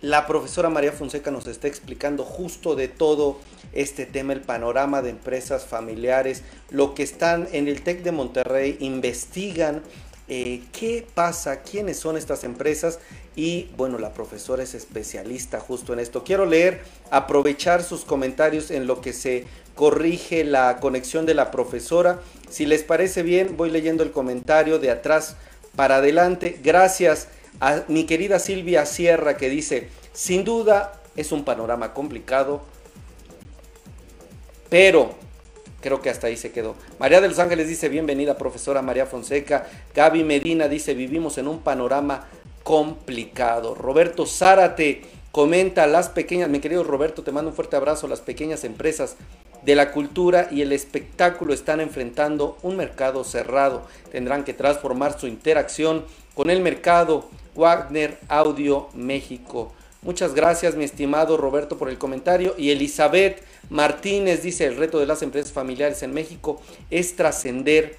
la 0.01 0.27
profesora 0.27 0.69
María 0.69 0.91
Fonseca 0.91 1.31
nos 1.31 1.47
está 1.47 1.69
explicando 1.69 2.25
justo 2.25 2.75
de 2.75 2.89
todo 2.89 3.39
este 3.73 4.05
tema, 4.05 4.33
el 4.33 4.41
panorama 4.41 5.01
de 5.01 5.11
empresas 5.11 5.65
familiares, 5.65 6.43
lo 6.69 6.93
que 6.95 7.05
están 7.05 7.47
en 7.53 7.69
el 7.69 7.83
TEC 7.83 8.03
de 8.03 8.11
Monterrey, 8.11 8.79
investigan 8.81 9.81
eh, 10.29 10.63
qué 10.73 11.07
pasa, 11.15 11.61
quiénes 11.61 11.99
son 11.99 12.17
estas 12.17 12.43
empresas 12.45 12.99
y 13.37 13.69
bueno, 13.77 13.99
la 13.99 14.13
profesora 14.13 14.63
es 14.63 14.75
especialista 14.75 15.61
justo 15.61 15.93
en 15.93 16.01
esto. 16.01 16.25
Quiero 16.25 16.47
leer, 16.47 16.83
aprovechar 17.11 17.83
sus 17.83 18.05
comentarios 18.05 18.71
en 18.71 18.87
lo 18.87 19.01
que 19.01 19.13
se 19.13 19.45
corrige 19.75 20.43
la 20.43 20.79
conexión 20.81 21.27
de 21.27 21.35
la 21.35 21.51
profesora. 21.51 22.21
Si 22.51 22.67
les 22.67 22.83
parece 22.83 23.23
bien, 23.23 23.57
voy 23.57 23.71
leyendo 23.71 24.03
el 24.03 24.11
comentario 24.11 24.79
de 24.79 24.91
atrás 24.91 25.37
para 25.77 25.97
adelante. 25.97 26.59
Gracias 26.63 27.29
a 27.61 27.85
mi 27.89 28.05
querida 28.05 28.39
Silvia 28.39 28.87
Sierra 28.87 29.37
que 29.37 29.49
dice, 29.49 29.89
sin 30.13 30.45
duda 30.45 31.01
es 31.15 31.31
un 31.31 31.45
panorama 31.45 31.95
complicado, 31.95 32.63
pero 34.69 35.15
creo 35.87 36.03
que 36.03 36.11
hasta 36.11 36.27
ahí 36.27 36.37
se 36.37 36.51
quedó. 36.51 36.75
María 36.99 37.21
de 37.21 37.29
los 37.29 37.39
Ángeles 37.39 37.69
dice, 37.69 37.89
bienvenida 37.89 38.37
profesora 38.37 38.83
María 38.83 39.07
Fonseca. 39.07 39.69
Gaby 39.95 40.25
Medina 40.25 40.67
dice, 40.67 40.95
vivimos 40.95 41.39
en 41.39 41.47
un 41.47 41.61
panorama 41.61 42.27
complicado. 42.65 43.77
Roberto 43.77 44.27
Zárate 44.27 45.03
comenta, 45.31 45.87
las 45.87 46.09
pequeñas, 46.09 46.49
mi 46.49 46.59
querido 46.59 46.83
Roberto, 46.83 47.23
te 47.23 47.31
mando 47.31 47.51
un 47.51 47.55
fuerte 47.55 47.77
abrazo, 47.77 48.09
las 48.09 48.21
pequeñas 48.21 48.65
empresas 48.65 49.15
de 49.63 49.77
la 49.77 49.93
cultura 49.93 50.49
y 50.51 50.63
el 50.63 50.73
espectáculo 50.73 51.55
están 51.55 51.81
enfrentando 51.81 52.59
un 52.65 52.77
mercado 52.77 53.23
cerrado. 53.23 53.87
Tendrán 54.11 54.43
que 54.43 54.55
transformar 54.55 55.17
su 55.21 55.29
interacción 55.29 56.05
con 56.35 56.51
el 56.51 56.63
mercado 56.63 57.29
Wagner 57.55 58.19
Audio 58.27 58.89
México. 58.93 59.71
Muchas 60.03 60.35
gracias, 60.35 60.75
mi 60.75 60.85
estimado 60.85 61.37
Roberto, 61.37 61.79
por 61.79 61.89
el 61.89 61.99
comentario. 61.99 62.55
Y 62.59 62.71
Elizabeth 62.71 63.43
Martínez 63.71 64.43
dice, 64.43 64.67
el 64.67 64.77
reto 64.77 64.99
de 64.99 65.07
las 65.07 65.23
empresas 65.23 65.53
familiares 65.53 66.03
en 66.03 66.15
México 66.15 66.61
es 66.91 67.17
trascender 67.17 67.97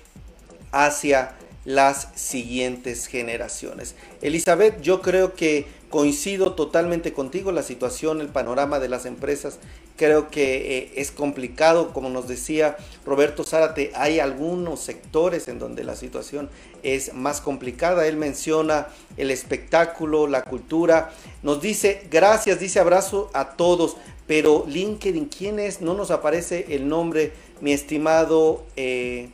hacia 0.72 1.34
las 1.66 2.08
siguientes 2.16 3.08
generaciones. 3.08 3.96
Elizabeth, 4.22 4.82
yo 4.82 5.02
creo 5.02 5.34
que 5.34 5.66
coincido 5.90 6.54
totalmente 6.54 7.14
contigo, 7.14 7.52
la 7.52 7.64
situación, 7.64 8.22
el 8.22 8.30
panorama 8.30 8.80
de 8.80 8.90
las 8.90 9.06
empresas, 9.06 9.60
creo 9.98 10.30
que 10.30 10.78
eh, 10.78 10.92
es 10.96 11.12
complicado, 11.12 11.92
como 11.92 12.10
nos 12.10 12.28
decía 12.28 12.78
Roberto 13.06 13.44
Zárate, 13.44 13.92
hay 13.96 14.20
algunos 14.20 14.80
sectores 14.82 15.48
en 15.48 15.60
donde 15.60 15.84
la 15.84 15.96
situación 15.96 16.50
es 16.84 17.14
más 17.14 17.42
complicada, 17.42 18.08
él 18.08 18.16
menciona 18.16 18.88
el 19.18 19.32
espectáculo, 19.32 20.28
la 20.28 20.44
cultura, 20.44 21.12
nos 21.42 21.62
dice 21.62 22.08
gracias, 22.10 22.60
dice 22.60 22.80
abrazo 22.80 23.30
a 23.34 23.56
todos, 23.58 23.98
pero 24.28 24.66
LinkedIn, 24.68 25.26
¿quién 25.26 25.60
es? 25.60 25.82
No 25.82 25.94
nos 25.94 26.12
aparece 26.12 26.68
el 26.70 26.88
nombre, 26.88 27.32
mi 27.62 27.72
estimado... 27.74 28.64
Eh, 28.76 29.30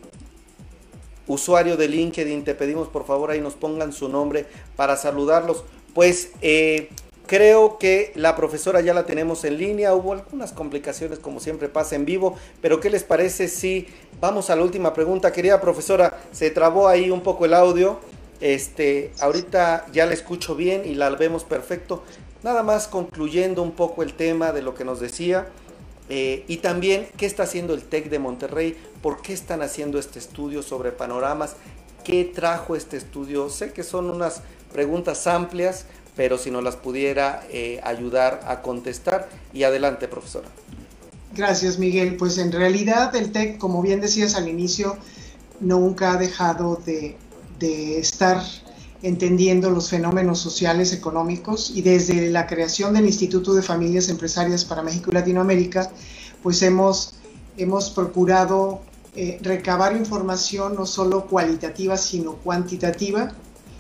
usuario 1.28 1.78
de 1.78 1.88
LinkedIn, 1.88 2.44
te 2.44 2.56
pedimos 2.56 2.88
por 2.88 3.06
favor 3.06 3.32
ahí 3.32 3.42
nos 3.42 3.54
pongan 3.54 3.94
su 3.94 4.10
nombre 4.10 4.46
para 4.76 4.98
saludarlos. 4.98 5.64
Pues 5.94 6.32
eh, 6.42 6.90
creo 7.28 7.78
que 7.78 8.12
la 8.16 8.36
profesora 8.36 8.82
ya 8.82 8.94
la 8.94 9.06
tenemos 9.06 9.44
en 9.46 9.58
línea, 9.58 9.94
hubo 9.94 10.14
algunas 10.14 10.52
complicaciones 10.52 11.20
como 11.20 11.40
siempre 11.40 11.70
pasa 11.70 11.96
en 11.96 12.06
vivo, 12.06 12.36
pero 12.62 12.80
¿qué 12.80 12.90
les 12.90 13.04
parece 13.04 13.48
si 13.48 13.88
vamos 14.20 14.50
a 14.50 14.56
la 14.56 14.64
última 14.64 14.94
pregunta? 14.94 15.32
Querida 15.32 15.62
profesora, 15.62 16.20
se 16.32 16.50
trabó 16.50 16.88
ahí 16.88 17.12
un 17.12 17.22
poco 17.22 17.46
el 17.46 17.54
audio, 17.54 18.00
este, 18.42 19.12
ahorita 19.20 19.86
ya 19.94 20.06
la 20.06 20.14
escucho 20.14 20.56
bien 20.56 20.84
y 20.86 20.96
la 20.96 21.10
vemos 21.12 21.44
perfecto. 21.44 22.04
Nada 22.44 22.62
más 22.62 22.88
concluyendo 22.88 23.62
un 23.64 23.72
poco 23.72 24.04
el 24.04 24.14
tema 24.14 24.52
de 24.52 24.62
lo 24.62 24.76
que 24.76 24.84
nos 24.84 25.00
decía. 25.00 25.48
Eh, 26.10 26.44
y 26.48 26.58
también, 26.58 27.08
¿qué 27.16 27.26
está 27.26 27.44
haciendo 27.44 27.74
el 27.74 27.84
TEC 27.84 28.10
de 28.10 28.20
Monterrey? 28.20 28.78
¿Por 29.02 29.22
qué 29.22 29.32
están 29.32 29.62
haciendo 29.62 29.98
este 29.98 30.20
estudio 30.20 30.62
sobre 30.62 30.92
panoramas? 30.92 31.56
¿Qué 32.04 32.26
trajo 32.26 32.76
este 32.76 32.98
estudio? 32.98 33.50
Sé 33.50 33.72
que 33.72 33.84
son 33.84 34.10
unas 34.10 34.42
preguntas 34.74 35.26
amplias, 35.26 35.86
pero 36.18 36.38
si 36.38 36.52
nos 36.52 36.64
las 36.64 36.76
pudiera 36.76 37.44
eh, 37.50 37.80
ayudar 37.84 38.42
a 38.46 38.62
contestar. 38.62 39.30
Y 39.54 39.64
adelante, 39.64 40.10
profesora. 40.10 40.50
Gracias, 41.34 41.80
Miguel. 41.80 42.18
Pues 42.18 42.38
en 42.38 42.52
realidad 42.52 43.16
el 43.16 43.32
TEC, 43.32 43.58
como 43.58 43.82
bien 43.82 44.02
decías 44.02 44.36
al 44.36 44.50
inicio, 44.50 44.98
nunca 45.62 46.12
ha 46.12 46.18
dejado 46.18 46.76
de, 46.86 47.16
de 47.60 48.00
estar 48.00 48.42
entendiendo 49.04 49.70
los 49.70 49.90
fenómenos 49.90 50.40
sociales, 50.40 50.94
económicos 50.94 51.72
y 51.76 51.82
desde 51.82 52.32
la 52.32 52.48
creación 52.48 52.94
del 52.94 53.06
Instituto 53.06 53.54
de 53.54 53.62
Familias 53.62 54.08
Empresarias 54.08 54.64
para 54.64 54.82
México 54.82 55.12
y 55.12 55.14
Latinoamérica, 55.14 55.92
pues 56.42 56.62
hemos, 56.62 57.16
hemos 57.58 57.90
procurado 57.90 58.82
eh, 59.16 59.40
recabar 59.42 59.96
información 59.96 60.76
no 60.76 60.86
solo 60.86 61.26
cualitativa, 61.26 61.98
sino 61.98 62.36
cuantitativa 62.36 63.34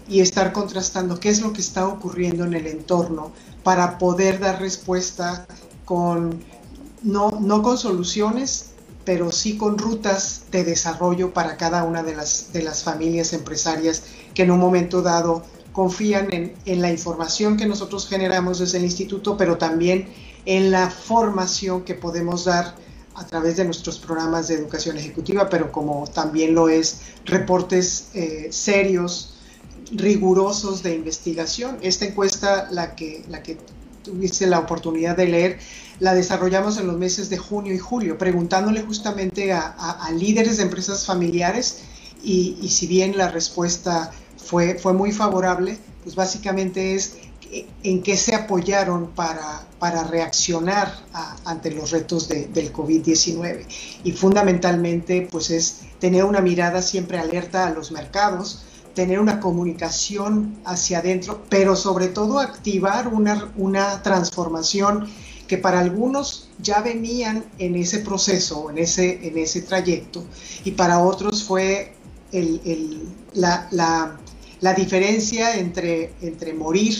y 0.09 0.19
estar 0.19 0.51
contrastando 0.51 1.17
qué 1.21 1.29
es 1.29 1.41
lo 1.41 1.53
que 1.53 1.61
está 1.61 1.87
ocurriendo 1.87 2.43
en 2.43 2.53
el 2.53 2.67
entorno 2.67 3.31
para 3.63 3.97
poder 3.97 4.41
dar 4.41 4.59
respuesta 4.59 5.47
con, 5.85 6.43
no, 7.01 7.31
no 7.39 7.61
con 7.61 7.77
soluciones, 7.77 8.71
pero 9.05 9.31
sí 9.31 9.55
con 9.55 9.77
rutas 9.77 10.43
de 10.51 10.65
desarrollo 10.65 11.33
para 11.33 11.55
cada 11.55 11.85
una 11.85 12.03
de 12.03 12.13
las, 12.13 12.51
de 12.51 12.61
las 12.61 12.83
familias 12.83 13.31
empresarias 13.31 14.03
que 14.33 14.43
en 14.43 14.51
un 14.51 14.59
momento 14.59 15.01
dado 15.01 15.43
confían 15.71 16.31
en, 16.31 16.53
en, 16.65 16.81
la 16.81 16.91
información 16.91 17.57
que 17.57 17.65
nosotros 17.65 18.07
generamos 18.07 18.59
desde 18.59 18.77
el 18.77 18.83
instituto, 18.83 19.37
pero 19.37 19.57
también 19.57 20.07
en 20.45 20.71
la 20.71 20.89
formación 20.89 21.83
que 21.83 21.95
podemos 21.95 22.45
dar 22.45 22.75
a 23.15 23.25
través 23.25 23.57
de 23.57 23.65
nuestros 23.65 23.99
programas 23.99 24.47
de 24.47 24.55
educación 24.55 24.97
ejecutiva, 24.97 25.49
pero 25.49 25.71
como 25.71 26.05
también 26.07 26.55
lo 26.55 26.69
es 26.69 27.01
reportes 27.25 28.09
eh, 28.13 28.47
serios, 28.51 29.33
rigurosos 29.91 30.83
de 30.83 30.95
investigación. 30.95 31.77
Esta 31.81 32.05
encuesta, 32.05 32.67
la 32.71 32.95
que, 32.95 33.23
la 33.29 33.43
que 33.43 33.57
tuviste 34.03 34.47
la 34.47 34.59
oportunidad 34.59 35.15
de 35.15 35.27
leer, 35.27 35.59
la 35.99 36.13
desarrollamos 36.13 36.77
en 36.77 36.87
los 36.87 36.97
meses 36.97 37.29
de 37.29 37.37
junio 37.37 37.73
y 37.73 37.77
julio, 37.77 38.17
preguntándole 38.17 38.81
justamente 38.81 39.53
a, 39.53 40.09
líderes 40.17 40.57
de 40.57 40.63
empresas 40.63 41.05
familiares 41.05 41.79
y, 42.23 42.67
si 42.69 42.87
bien 42.87 43.17
la 43.17 43.29
respuesta 43.29 44.11
fue, 44.45 44.75
fue 44.75 44.93
muy 44.93 45.11
favorable, 45.11 45.77
pues 46.03 46.15
básicamente 46.15 46.95
es 46.95 47.17
en 47.83 48.01
qué 48.01 48.17
se 48.17 48.33
apoyaron 48.33 49.07
para, 49.07 49.65
para 49.79 50.03
reaccionar 50.03 50.91
ante 51.45 51.71
los 51.71 51.91
retos 51.91 52.27
del 52.27 52.73
COVID-19. 52.73 53.65
Y 54.03 54.11
fundamentalmente, 54.11 55.27
pues 55.29 55.49
es 55.51 55.81
tener 55.99 56.23
una 56.23 56.41
mirada 56.41 56.81
siempre 56.81 57.19
alerta 57.19 57.67
a 57.67 57.69
los 57.71 57.91
mercados, 57.91 58.63
tener 58.95 59.19
una 59.19 59.39
comunicación 59.39 60.57
hacia 60.65 60.99
adentro, 60.99 61.43
pero 61.49 61.75
sobre 61.75 62.07
todo 62.07 62.39
activar 62.39 63.07
una, 63.07 63.51
una 63.57 64.01
transformación 64.03 65.07
que 65.47 65.57
para 65.57 65.79
algunos 65.79 66.49
ya 66.59 66.81
venían 66.81 67.45
en 67.59 67.75
ese 67.75 67.99
proceso, 67.99 68.69
en 68.69 68.77
ese, 68.77 69.27
en 69.27 69.37
ese 69.37 69.61
trayecto, 69.61 70.23
y 70.63 70.71
para 70.71 70.99
otros 70.99 71.43
fue 71.43 71.93
la, 73.33 73.67
la, 73.71 74.17
diferencia 74.71 75.57
entre, 75.57 76.13
entre 76.21 76.53
morir 76.53 76.95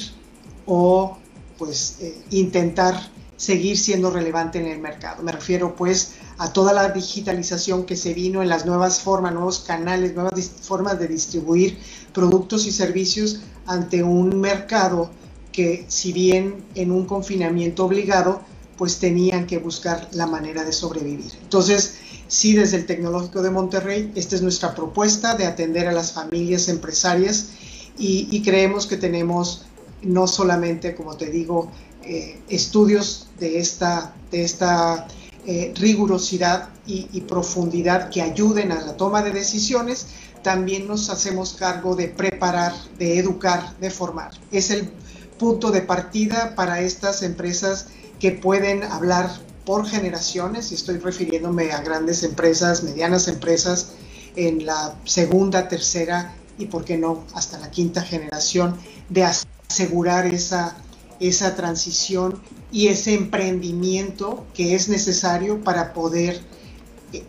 o 0.66 1.18
pues 1.58 1.98
eh, 2.02 2.18
intentar 2.32 3.00
seguir 3.38 3.78
siendo 3.78 4.10
relevante 4.10 4.60
en 4.60 4.68
el 4.68 4.80
mercado. 4.80 5.24
Me 5.24 5.32
refiero 5.32 5.76
pues 5.76 6.16
a 6.38 6.52
toda 6.52 6.74
la 6.74 6.90
digitalización 6.90 7.86
que 7.86 7.96
se 7.96 8.14
vino 8.14 8.42
en 8.42 8.50
las 8.50 8.66
nuevas 8.66 9.00
formas, 9.00 9.34
nuevos 9.34 9.60
canales, 9.60 10.14
nuevas 10.14 10.52
formas 10.62 11.00
de 11.00 11.08
distribuir 11.08 11.78
productos 12.14 12.66
y 12.66 12.72
servicios 12.72 13.42
ante 13.66 14.04
un 14.04 14.40
mercado 14.40 15.10
que 15.52 15.86
si 15.88 16.12
bien 16.12 16.66
en 16.76 16.92
un 16.92 17.06
confinamiento 17.06 17.86
obligado, 17.86 18.42
pues 18.78 18.98
tenían 18.98 19.46
que 19.46 19.60
buscar 19.60 20.10
la 20.14 20.26
manera 20.26 20.64
de 20.64 20.74
sobrevivir. 20.74 21.32
Entonces, 21.44 21.96
sí, 22.34 22.54
desde 22.54 22.78
el 22.78 22.88
Tecnológico 22.88 23.44
de 23.44 23.52
Monterrey, 23.52 24.12
esta 24.16 24.36
es 24.36 24.42
nuestra 24.42 24.74
propuesta 24.74 25.36
de 25.36 25.46
atender 25.46 25.88
a 25.88 25.92
las 25.92 26.14
familias 26.14 26.68
empresarias 26.68 27.50
y, 27.96 28.42
creemos 28.42 28.88
que 28.88 28.98
tenemos 28.98 29.66
no 30.02 30.26
solamente, 30.26 30.96
como 30.96 31.16
te 31.16 31.28
digo, 31.28 31.72
eh, 32.04 32.42
estudios 32.50 33.28
de 33.40 33.60
esta, 33.60 34.16
de 34.32 34.44
esta 34.44 35.08
eh, 35.46 35.74
rigurosidad 35.78 36.70
y, 36.88 37.08
y, 37.14 37.22
profundidad 37.22 38.10
que 38.10 38.24
ayuden 38.24 38.72
a 38.72 38.82
la 38.82 38.98
toma 38.98 39.22
de 39.22 39.32
decisiones, 39.32 40.08
también 40.42 40.88
nos 40.88 41.12
hacemos 41.12 41.54
cargo 41.54 41.96
de 41.96 42.08
preparar, 42.08 42.74
de 42.98 43.20
educar, 43.20 43.78
de 43.78 43.92
formar. 43.92 44.32
Es 44.52 44.72
el 44.72 44.90
punto 45.38 45.70
de 45.70 45.82
partida 45.82 46.56
para 46.56 46.82
estas 46.82 47.22
empresas 47.22 47.88
que 48.20 48.32
pueden 48.32 48.82
hablar 48.84 49.30
por 49.66 49.88
generaciones, 49.88 50.72
y 50.72 50.76
estoy 50.76 50.98
refiriéndome 50.98 51.72
a 51.72 51.82
grandes 51.82 52.24
empresas, 52.24 52.84
medianas 52.84 53.28
empresas, 53.28 53.94
en 54.36 54.66
la 54.66 54.96
segunda, 55.06 55.68
tercera 55.68 56.36
y, 56.58 56.66
por 56.66 56.84
qué 56.84 56.98
no, 56.98 57.24
hasta 57.34 57.60
la 57.60 57.70
quinta 57.72 58.02
generación, 58.02 58.78
de 59.10 59.24
asegurar 59.24 60.26
esa, 60.26 60.76
esa 61.20 61.56
transición 61.56 62.42
y 62.72 62.88
ese 62.88 63.14
emprendimiento 63.14 64.46
que 64.54 64.76
es 64.76 64.90
necesario 64.90 65.64
para 65.64 65.94
poder 65.94 66.42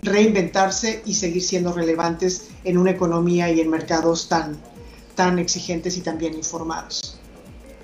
reinventarse 0.03 1.03
y 1.05 1.15
seguir 1.15 1.43
siendo 1.43 1.73
relevantes 1.73 2.49
en 2.65 2.79
una 2.79 2.91
economía 2.91 3.51
y 3.51 3.61
en 3.61 3.69
mercados 3.69 4.29
tan, 4.29 4.57
tan 5.15 5.39
exigentes 5.39 5.97
y 5.99 6.01
tan 6.01 6.17
bien 6.19 6.35
informados. 6.35 7.21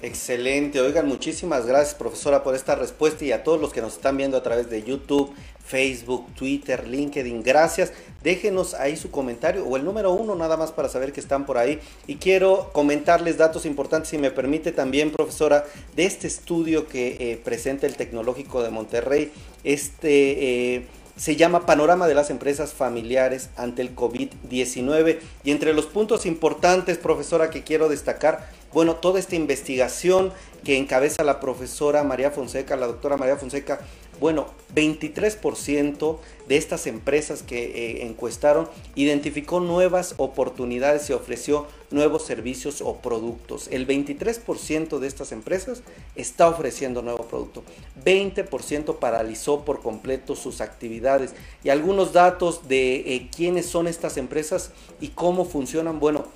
Excelente, 0.02 0.80
oigan, 0.80 1.06
muchísimas 1.06 1.66
gracias 1.66 1.94
profesora 1.94 2.42
por 2.42 2.54
esta 2.54 2.74
respuesta 2.74 3.22
y 3.22 3.32
a 3.32 3.44
todos 3.44 3.60
los 3.60 3.70
que 3.70 3.82
nos 3.82 3.94
están 3.94 4.16
viendo 4.16 4.38
a 4.38 4.42
través 4.42 4.70
de 4.70 4.82
YouTube, 4.82 5.30
Facebook, 5.62 6.26
Twitter, 6.34 6.88
LinkedIn, 6.88 7.42
gracias. 7.42 7.92
Déjenos 8.22 8.72
ahí 8.72 8.96
su 8.96 9.10
comentario 9.10 9.66
o 9.66 9.76
el 9.76 9.84
número 9.84 10.12
uno 10.12 10.34
nada 10.34 10.56
más 10.56 10.72
para 10.72 10.88
saber 10.88 11.12
que 11.12 11.20
están 11.20 11.44
por 11.44 11.58
ahí. 11.58 11.80
Y 12.06 12.16
quiero 12.16 12.70
comentarles 12.72 13.36
datos 13.36 13.66
importantes, 13.66 14.08
si 14.08 14.16
me 14.16 14.30
permite 14.30 14.72
también 14.72 15.10
profesora, 15.10 15.66
de 15.94 16.06
este 16.06 16.26
estudio 16.26 16.88
que 16.88 17.16
eh, 17.20 17.40
presenta 17.44 17.86
el 17.86 17.96
Tecnológico 17.96 18.62
de 18.62 18.70
Monterrey. 18.70 19.30
Este... 19.64 20.76
Eh, 20.76 20.86
se 21.20 21.36
llama 21.36 21.66
Panorama 21.66 22.08
de 22.08 22.14
las 22.14 22.30
Empresas 22.30 22.72
Familiares 22.72 23.50
ante 23.56 23.82
el 23.82 23.94
COVID-19. 23.94 25.18
Y 25.44 25.50
entre 25.50 25.74
los 25.74 25.84
puntos 25.84 26.24
importantes, 26.24 26.96
profesora, 26.96 27.50
que 27.50 27.62
quiero 27.62 27.90
destacar, 27.90 28.48
bueno, 28.72 28.96
toda 28.96 29.18
esta 29.18 29.36
investigación 29.36 30.32
que 30.64 30.76
encabeza 30.76 31.24
la 31.24 31.40
profesora 31.40 32.04
María 32.04 32.30
Fonseca, 32.30 32.76
la 32.76 32.86
doctora 32.86 33.16
María 33.16 33.36
Fonseca, 33.36 33.80
bueno, 34.20 34.48
23% 34.74 36.18
de 36.46 36.56
estas 36.56 36.86
empresas 36.86 37.42
que 37.42 37.64
eh, 37.64 38.06
encuestaron 38.06 38.68
identificó 38.94 39.60
nuevas 39.60 40.14
oportunidades 40.18 41.08
y 41.08 41.14
ofreció 41.14 41.66
nuevos 41.90 42.26
servicios 42.26 42.82
o 42.82 42.96
productos. 42.96 43.68
El 43.68 43.86
23% 43.86 44.98
de 44.98 45.06
estas 45.08 45.32
empresas 45.32 45.82
está 46.16 46.48
ofreciendo 46.48 47.00
nuevo 47.00 47.24
producto. 47.24 47.64
20% 48.04 48.98
paralizó 48.98 49.64
por 49.64 49.80
completo 49.80 50.36
sus 50.36 50.60
actividades. 50.60 51.32
Y 51.64 51.70
algunos 51.70 52.12
datos 52.12 52.68
de 52.68 53.14
eh, 53.14 53.28
quiénes 53.34 53.64
son 53.66 53.88
estas 53.88 54.18
empresas 54.18 54.72
y 55.00 55.08
cómo 55.08 55.46
funcionan. 55.46 55.98
Bueno, 55.98 56.26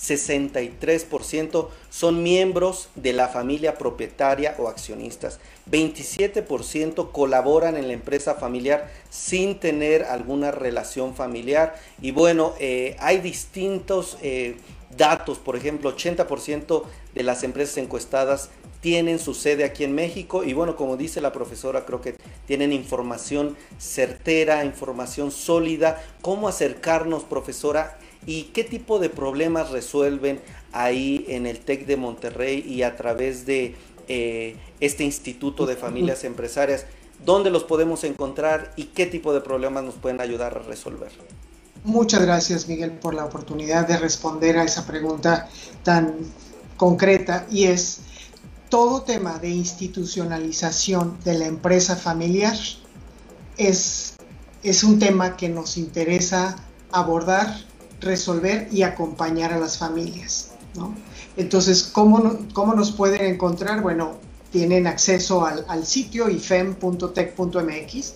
63% 0.00 1.68
son 1.90 2.22
miembros 2.22 2.88
de 2.94 3.12
la 3.12 3.28
familia 3.28 3.76
propietaria 3.76 4.54
o 4.58 4.68
accionistas. 4.68 5.40
27% 5.70 7.12
colaboran 7.12 7.76
en 7.76 7.86
la 7.86 7.92
empresa 7.92 8.34
familiar 8.34 8.90
sin 9.10 9.60
tener 9.60 10.04
alguna 10.04 10.50
relación 10.50 11.14
familiar. 11.14 11.76
Y 12.00 12.12
bueno, 12.12 12.54
eh, 12.58 12.96
hay 12.98 13.18
distintos 13.18 14.16
eh, 14.22 14.56
datos, 14.96 15.38
por 15.38 15.56
ejemplo, 15.56 15.94
80% 15.94 16.82
de 17.14 17.22
las 17.22 17.44
empresas 17.44 17.76
encuestadas 17.76 18.50
tienen 18.80 19.18
su 19.18 19.34
sede 19.34 19.64
aquí 19.64 19.84
en 19.84 19.94
México 19.94 20.42
y 20.42 20.54
bueno, 20.54 20.74
como 20.74 20.96
dice 20.96 21.20
la 21.20 21.32
profesora, 21.32 21.84
creo 21.84 22.00
que 22.00 22.16
tienen 22.46 22.72
información 22.72 23.56
certera, 23.78 24.64
información 24.64 25.30
sólida. 25.30 26.02
¿Cómo 26.22 26.48
acercarnos, 26.48 27.24
profesora? 27.24 27.98
Y 28.26 28.44
qué 28.44 28.64
tipo 28.64 28.98
de 28.98 29.10
problemas 29.10 29.70
resuelven 29.70 30.40
ahí 30.72 31.24
en 31.28 31.46
el 31.46 31.60
TEC 31.60 31.86
de 31.86 31.96
Monterrey 31.96 32.64
y 32.66 32.82
a 32.82 32.96
través 32.96 33.46
de 33.46 33.74
eh, 34.08 34.56
este 34.80 35.04
Instituto 35.04 35.66
de 35.66 35.76
Familias 35.76 36.24
Empresarias. 36.24 36.86
¿Dónde 37.24 37.50
los 37.50 37.64
podemos 37.64 38.04
encontrar 38.04 38.72
y 38.76 38.84
qué 38.84 39.06
tipo 39.06 39.32
de 39.32 39.40
problemas 39.40 39.84
nos 39.84 39.94
pueden 39.94 40.20
ayudar 40.20 40.56
a 40.56 40.62
resolver? 40.62 41.10
Muchas 41.84 42.22
gracias, 42.22 42.68
Miguel, 42.68 42.92
por 42.92 43.14
la 43.14 43.24
oportunidad 43.24 43.86
de 43.86 43.96
responder 43.96 44.58
a 44.58 44.64
esa 44.64 44.86
pregunta 44.86 45.48
tan 45.82 46.14
concreta 46.76 47.46
y 47.50 47.64
es 47.64 48.00
todo 48.68 49.02
tema 49.02 49.38
de 49.38 49.48
institucionalización 49.48 51.18
de 51.24 51.34
la 51.34 51.46
empresa 51.46 51.96
familiar 51.96 52.56
es, 53.56 54.14
es 54.62 54.84
un 54.84 54.98
tema 54.98 55.36
que 55.36 55.48
nos 55.48 55.76
interesa 55.76 56.56
abordar 56.92 57.69
resolver 58.00 58.68
y 58.70 58.82
acompañar 58.82 59.52
a 59.52 59.58
las 59.58 59.78
familias. 59.78 60.52
Entonces, 61.36 61.84
¿cómo, 61.84 62.38
¿cómo, 62.52 62.74
nos 62.74 62.92
pueden 62.92 63.22
encontrar? 63.22 63.82
Bueno, 63.82 64.18
tienen 64.50 64.86
acceso 64.86 65.44
al, 65.44 65.64
al 65.68 65.86
sitio 65.86 66.28
ifem.tech.mx 66.28 68.14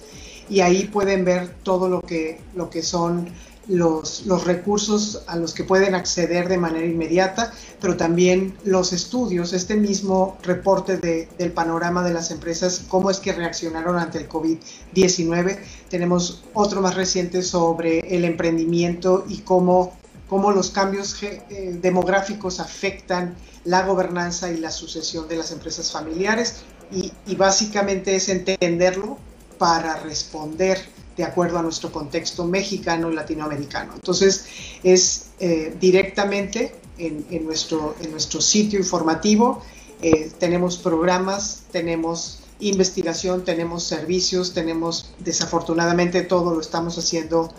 y 0.48 0.60
ahí 0.60 0.84
pueden 0.84 1.24
ver 1.24 1.48
todo 1.62 1.88
lo 1.88 2.00
que, 2.00 2.40
lo 2.54 2.70
que 2.70 2.82
son 2.82 3.28
los, 3.68 4.26
los, 4.26 4.44
recursos 4.44 5.22
a 5.26 5.36
los 5.36 5.54
que 5.54 5.64
pueden 5.64 5.94
acceder 5.94 6.48
de 6.48 6.58
manera 6.58 6.86
inmediata, 6.86 7.52
pero 7.80 7.96
también 7.96 8.56
los 8.64 8.92
estudios, 8.92 9.52
este 9.52 9.76
mismo 9.76 10.38
reporte 10.42 10.98
de, 10.98 11.28
del 11.38 11.52
panorama 11.52 12.02
de 12.02 12.12
las 12.12 12.30
empresas, 12.30 12.82
cómo 12.88 13.10
es 13.10 13.18
que 13.18 13.32
reaccionaron 13.32 13.98
ante 13.98 14.18
el 14.18 14.28
COVID-19. 14.28 15.58
Tenemos 15.88 16.44
otro 16.52 16.80
más 16.80 16.94
reciente 16.94 17.42
sobre 17.42 18.00
el 18.00 18.24
emprendimiento 18.24 19.24
y 19.28 19.38
cómo, 19.38 19.96
cómo 20.28 20.50
los 20.50 20.70
cambios 20.70 21.22
eh, 21.22 21.78
demográficos 21.80 22.60
afectan 22.60 23.34
la 23.64 23.86
gobernanza 23.86 24.50
y 24.50 24.58
la 24.58 24.70
sucesión 24.70 25.26
de 25.28 25.36
las 25.36 25.52
empresas 25.52 25.90
familiares. 25.90 26.62
Y, 26.92 27.12
y 27.26 27.34
básicamente 27.34 28.14
es 28.14 28.28
entenderlo 28.28 29.18
para 29.58 29.96
responder 30.00 30.93
de 31.16 31.24
acuerdo 31.24 31.58
a 31.58 31.62
nuestro 31.62 31.92
contexto 31.92 32.44
mexicano 32.44 33.10
y 33.10 33.14
latinoamericano. 33.14 33.92
Entonces, 33.94 34.46
es 34.82 35.26
eh, 35.38 35.74
directamente 35.80 36.74
en, 36.98 37.44
nuestro, 37.44 37.96
en 38.00 38.10
nuestro 38.12 38.40
sitio 38.40 38.78
informativo, 38.78 39.62
eh, 40.02 40.30
tenemos 40.38 40.76
programas, 40.78 41.64
tenemos 41.72 42.40
investigación, 42.60 43.44
tenemos 43.44 43.84
servicios, 43.84 44.54
tenemos, 44.54 45.14
desafortunadamente 45.18 46.22
todo 46.22 46.54
lo 46.54 46.60
estamos 46.60 46.98
haciendo 46.98 47.52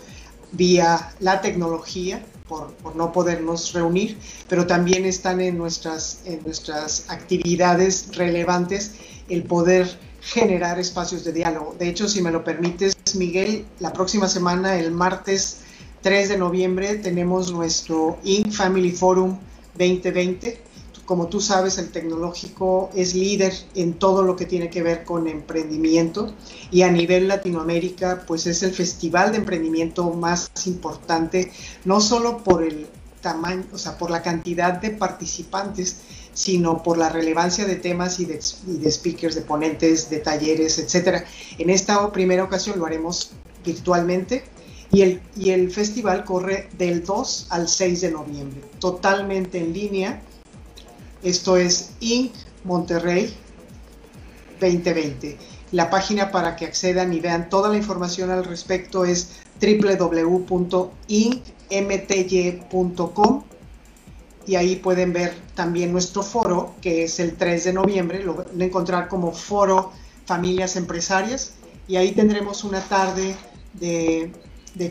vía 0.52 1.12
la 1.20 1.40
tecnología, 1.40 2.24
por, 2.48 2.72
por, 2.74 2.94
no 2.94 3.12
podernos 3.12 3.72
reunir, 3.72 4.18
pero 4.48 4.66
también 4.66 5.04
están 5.04 5.40
en 5.40 5.58
nuestras, 5.58 6.20
en 6.24 6.42
nuestras 6.44 7.06
actividades 7.08 8.16
relevantes 8.16 8.92
el 9.28 9.42
poder 9.42 9.98
generar 10.20 10.78
espacios 10.78 11.24
de 11.24 11.32
diálogo. 11.32 11.74
De 11.78 11.88
hecho, 11.88 12.08
si 12.08 12.22
me 12.22 12.30
lo 12.30 12.44
permites, 12.44 12.95
Miguel, 13.16 13.66
la 13.80 13.92
próxima 13.92 14.28
semana, 14.28 14.78
el 14.78 14.92
martes 14.92 15.58
3 16.02 16.28
de 16.28 16.38
noviembre, 16.38 16.96
tenemos 16.96 17.52
nuestro 17.52 18.18
Inc. 18.24 18.52
Family 18.52 18.92
Forum 18.92 19.38
2020. 19.76 20.62
Como 21.04 21.28
tú 21.28 21.40
sabes, 21.40 21.78
el 21.78 21.90
tecnológico 21.90 22.90
es 22.94 23.14
líder 23.14 23.54
en 23.74 23.94
todo 23.94 24.22
lo 24.22 24.34
que 24.34 24.44
tiene 24.44 24.70
que 24.70 24.82
ver 24.82 25.04
con 25.04 25.28
emprendimiento 25.28 26.34
y 26.70 26.82
a 26.82 26.90
nivel 26.90 27.28
Latinoamérica, 27.28 28.24
pues 28.26 28.46
es 28.46 28.62
el 28.64 28.72
festival 28.72 29.30
de 29.30 29.38
emprendimiento 29.38 30.10
más 30.10 30.50
importante, 30.66 31.52
no 31.84 32.00
solo 32.00 32.38
por 32.42 32.64
el 32.64 32.88
tamaño, 33.20 33.64
o 33.72 33.78
sea, 33.78 33.96
por 33.98 34.10
la 34.10 34.22
cantidad 34.22 34.74
de 34.74 34.90
participantes, 34.90 36.00
sino 36.36 36.82
por 36.82 36.98
la 36.98 37.08
relevancia 37.08 37.64
de 37.64 37.76
temas 37.76 38.20
y 38.20 38.26
de, 38.26 38.42
speakers, 38.92 39.34
de 39.34 39.40
ponentes, 39.40 40.10
de 40.10 40.18
talleres, 40.18 40.78
etc. 40.78 41.24
En 41.56 41.70
esta 41.70 42.12
primera 42.12 42.44
ocasión 42.44 42.78
lo 42.78 42.84
haremos 42.84 43.30
virtualmente 43.64 44.44
y 44.92 45.00
el, 45.00 45.22
y 45.34 45.48
el 45.50 45.70
festival 45.70 46.24
corre 46.24 46.68
del 46.76 47.02
2 47.04 47.46
al 47.48 47.68
6 47.68 48.02
de 48.02 48.10
noviembre, 48.10 48.60
totalmente 48.78 49.56
en 49.58 49.72
línea. 49.72 50.20
Esto 51.22 51.56
es 51.56 51.92
Inc. 52.00 52.32
Monterrey 52.64 53.34
2020. 54.60 55.38
La 55.72 55.88
página 55.88 56.30
para 56.30 56.54
que 56.54 56.66
accedan 56.66 57.14
y 57.14 57.20
vean 57.20 57.48
toda 57.48 57.70
la 57.70 57.78
información 57.78 58.30
al 58.30 58.44
respecto 58.44 59.06
es 59.06 59.30
www.incmty.com 59.58 60.36
y 64.46 64.54
ahí 64.54 64.76
pueden 64.76 65.12
ver 65.12 65.34
también 65.54 65.92
nuestro 65.92 66.22
foro, 66.22 66.74
que 66.80 67.04
es 67.04 67.18
el 67.18 67.36
3 67.36 67.64
de 67.64 67.72
noviembre, 67.72 68.22
lo 68.22 68.34
van 68.34 68.60
a 68.60 68.64
encontrar 68.64 69.08
como 69.08 69.32
Foro 69.32 69.92
Familias 70.24 70.76
Empresarias, 70.76 71.52
y 71.88 71.96
ahí 71.96 72.12
tendremos 72.12 72.64
una 72.64 72.80
tarde 72.80 73.36
de, 73.74 74.32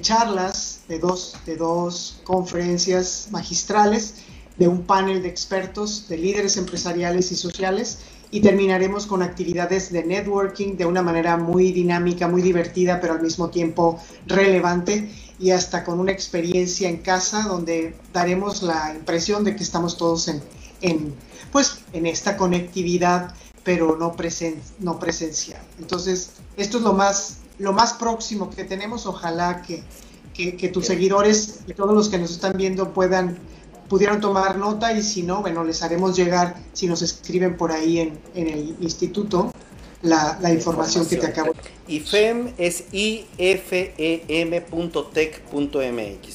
charlas, 0.01 0.81
de 0.87 0.99
dos, 0.99 1.37
de 1.45 1.55
dos 1.55 2.21
conferencias 2.23 3.29
magistrales, 3.31 4.15
de 4.57 4.67
un 4.67 4.83
panel 4.83 5.21
de 5.21 5.29
expertos, 5.29 6.07
de 6.07 6.17
líderes 6.17 6.57
empresariales 6.57 7.31
y 7.31 7.35
sociales, 7.35 7.99
y 8.31 8.41
terminaremos 8.41 9.05
con 9.05 9.21
actividades 9.21 9.91
de 9.91 10.03
networking 10.03 10.75
de 10.75 10.85
una 10.85 11.01
manera 11.01 11.37
muy 11.37 11.71
dinámica, 11.71 12.27
muy 12.27 12.41
divertida, 12.41 12.99
pero 12.99 13.13
al 13.13 13.21
mismo 13.21 13.49
tiempo 13.49 13.99
relevante 14.27 15.09
y 15.39 15.51
hasta 15.51 15.83
con 15.83 15.99
una 15.99 16.11
experiencia 16.11 16.89
en 16.89 16.97
casa 16.97 17.43
donde 17.43 17.95
daremos 18.13 18.63
la 18.63 18.93
impresión 18.95 19.43
de 19.43 19.55
que 19.55 19.63
estamos 19.63 19.97
todos 19.97 20.27
en, 20.27 20.41
en 20.81 21.13
pues, 21.51 21.79
en 21.93 22.05
esta 22.05 22.35
conectividad, 22.35 23.33
pero 23.63 23.95
no, 23.97 24.13
presen, 24.13 24.61
no 24.79 24.99
presencial. 24.99 25.61
Entonces, 25.79 26.31
esto 26.57 26.77
es 26.79 26.83
lo 26.83 26.93
más, 26.93 27.37
lo 27.59 27.71
más 27.71 27.93
próximo 27.93 28.49
que 28.49 28.65
tenemos. 28.65 29.05
Ojalá 29.05 29.61
que, 29.61 29.83
que, 30.33 30.67
tus 30.67 30.85
seguidores 30.85 31.61
y 31.65 31.73
todos 31.73 31.95
los 31.95 32.09
que 32.09 32.17
nos 32.17 32.31
están 32.31 32.57
viendo 32.57 32.93
puedan 32.93 33.37
pudieran 33.87 34.19
tomar 34.19 34.57
nota 34.57 34.93
y 34.93 35.03
si 35.03 35.23
no, 35.23 35.41
bueno, 35.41 35.63
les 35.63 35.81
haremos 35.83 36.15
llegar, 36.15 36.55
si 36.73 36.87
nos 36.87 37.01
escriben 37.01 37.57
por 37.57 37.71
ahí 37.71 37.99
en, 37.99 38.19
en 38.33 38.47
el 38.47 38.75
instituto, 38.79 39.51
la, 40.01 40.37
la 40.41 40.51
información, 40.51 41.07
que 41.07 41.17
te 41.17 41.27
acabo 41.27 41.53
de 41.53 41.59
IFEM 41.87 42.53
es 42.57 42.85
ifem.tech.mx, 42.91 43.61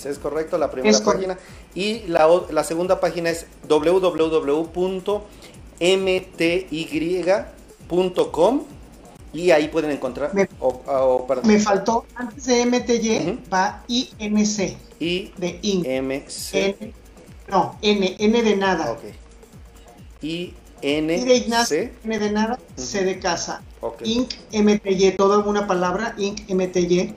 ¿es 0.06 0.18
correcto? 0.18 0.58
La 0.58 0.70
primera 0.70 0.98
página. 1.00 1.36
Y 1.74 2.00
la, 2.08 2.28
la, 2.50 2.64
segunda 2.64 2.98
página 3.00 3.30
es 3.30 3.46
www.mty.com 3.68 4.64
y 9.32 9.50
ahí 9.52 9.68
pueden 9.68 9.92
encontrar. 9.92 10.34
Me, 10.34 10.48
me 11.44 11.60
faltó, 11.60 12.04
antes 12.16 12.46
de 12.46 12.66
MTY, 12.66 13.38
va 13.52 13.84
INC. 13.86 14.76
I 14.98 15.32
de 15.36 15.60
INC. 15.62 16.92
No, 17.50 17.76
N, 17.82 18.16
N 18.18 18.42
de 18.42 18.56
nada. 18.56 18.92
Ok. 18.92 19.00
I 20.22 20.54
N, 20.82 21.24
de 21.24 21.34
Ignacio, 21.34 21.90
N 22.04 22.18
de 22.18 22.30
nada, 22.30 22.58
C 22.76 23.04
de 23.04 23.18
casa. 23.18 23.62
Inc. 24.04 24.32
MTY, 24.52 25.12
toda 25.12 25.38
una 25.38 25.66
palabra, 25.66 26.14
incmty.com. 26.18 27.14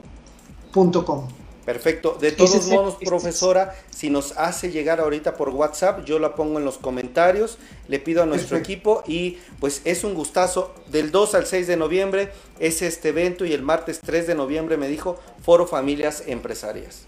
Perfecto. 1.64 2.18
De 2.20 2.30
todos 2.30 2.66
modos, 2.68 2.96
profesora, 3.02 3.74
si 3.88 4.10
nos 4.10 4.32
hace 4.36 4.70
llegar 4.70 5.00
ahorita 5.00 5.34
por 5.36 5.48
WhatsApp, 5.48 6.04
yo 6.04 6.18
la 6.18 6.34
pongo 6.34 6.58
en 6.58 6.66
los 6.66 6.76
comentarios, 6.76 7.56
le 7.88 7.98
pido 7.98 8.22
a 8.22 8.26
nuestro 8.26 8.58
equipo 8.58 9.02
y 9.06 9.38
pues 9.60 9.80
es 9.84 10.04
un 10.04 10.12
gustazo. 10.14 10.74
Del 10.90 11.10
2 11.10 11.34
al 11.34 11.46
6 11.46 11.66
de 11.66 11.78
noviembre 11.78 12.30
es 12.58 12.82
este 12.82 13.08
evento 13.10 13.46
y 13.46 13.54
el 13.54 13.62
martes 13.62 14.00
3 14.04 14.26
de 14.26 14.34
noviembre 14.34 14.76
me 14.76 14.88
dijo 14.88 15.18
Foro 15.44 15.66
Familias 15.66 16.22
Empresarias. 16.26 17.04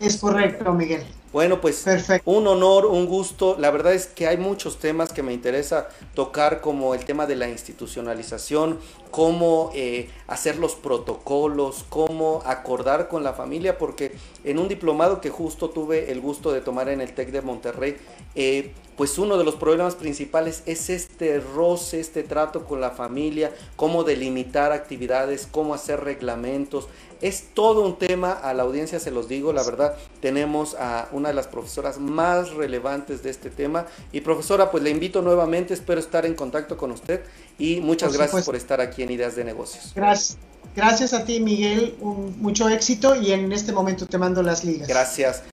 es 0.00 0.18
correcto, 0.18 0.72
Miguel. 0.72 1.02
Bueno, 1.32 1.60
pues 1.60 1.84
un 2.24 2.46
honor, 2.46 2.86
un 2.86 3.06
gusto. 3.06 3.56
La 3.58 3.70
verdad 3.72 3.92
es 3.92 4.06
que 4.06 4.28
hay 4.28 4.36
muchos 4.36 4.78
temas 4.78 5.12
que 5.12 5.22
me 5.22 5.32
interesa 5.32 5.88
tocar, 6.14 6.60
como 6.60 6.94
el 6.94 7.04
tema 7.04 7.26
de 7.26 7.36
la 7.36 7.48
institucionalización, 7.48 8.78
cómo 9.10 9.70
eh, 9.74 10.10
hacer 10.26 10.58
los 10.58 10.74
protocolos, 10.76 11.84
cómo 11.88 12.42
acordar 12.46 13.08
con 13.08 13.24
la 13.24 13.32
familia, 13.32 13.78
porque 13.78 14.12
en 14.44 14.58
un 14.58 14.68
diplomado 14.68 15.20
que 15.20 15.30
justo 15.30 15.70
tuve 15.70 16.10
el 16.10 16.20
gusto 16.20 16.52
de 16.52 16.60
tomar 16.60 16.88
en 16.88 17.00
el 17.00 17.14
TEC 17.14 17.30
de 17.30 17.42
Monterrey, 17.42 17.96
eh, 18.34 18.72
pues 18.96 19.16
uno 19.18 19.38
de 19.38 19.44
los 19.44 19.54
problemas 19.54 19.94
principales 19.94 20.62
es 20.66 20.90
este 20.90 21.40
roce, 21.40 22.00
este 22.00 22.22
trato 22.22 22.64
con 22.66 22.80
la 22.80 22.90
familia, 22.90 23.50
cómo 23.76 24.04
delimitar 24.04 24.72
actividades, 24.72 25.48
cómo 25.50 25.74
hacer 25.74 26.00
reglamentos. 26.00 26.86
Es 27.20 27.48
todo 27.54 27.82
un 27.82 27.98
tema, 27.98 28.32
a 28.32 28.54
la 28.54 28.62
audiencia 28.62 28.98
se 28.98 29.10
los 29.10 29.28
digo, 29.28 29.52
la 29.52 29.62
verdad, 29.62 29.94
tenemos 30.20 30.74
a 30.74 31.08
una 31.12 31.28
de 31.28 31.34
las 31.34 31.46
profesoras 31.46 31.98
más 31.98 32.50
relevantes 32.50 33.22
de 33.22 33.30
este 33.30 33.50
tema. 33.50 33.86
Y 34.12 34.20
profesora, 34.20 34.70
pues 34.70 34.82
le 34.82 34.90
invito 34.90 35.22
nuevamente, 35.22 35.74
espero 35.74 36.00
estar 36.00 36.24
en 36.26 36.34
contacto 36.34 36.76
con 36.76 36.90
usted 36.92 37.20
y 37.58 37.80
muchas 37.80 38.12
gracias 38.14 38.44
por 38.44 38.56
estar 38.56 38.80
aquí 38.80 39.02
en 39.02 39.10
Ideas 39.10 39.36
de 39.36 39.44
Negocios. 39.44 39.92
Gracias. 39.94 40.38
Gracias 40.76 41.12
a 41.12 41.24
ti, 41.24 41.40
Miguel. 41.40 41.96
mucho 42.00 42.68
éxito 42.68 43.16
y 43.16 43.32
en 43.32 43.50
este 43.52 43.72
momento 43.72 44.06
te 44.06 44.18
mando 44.18 44.42
las 44.42 44.64
ligas. 44.64 44.88
Gracias. 44.88 45.42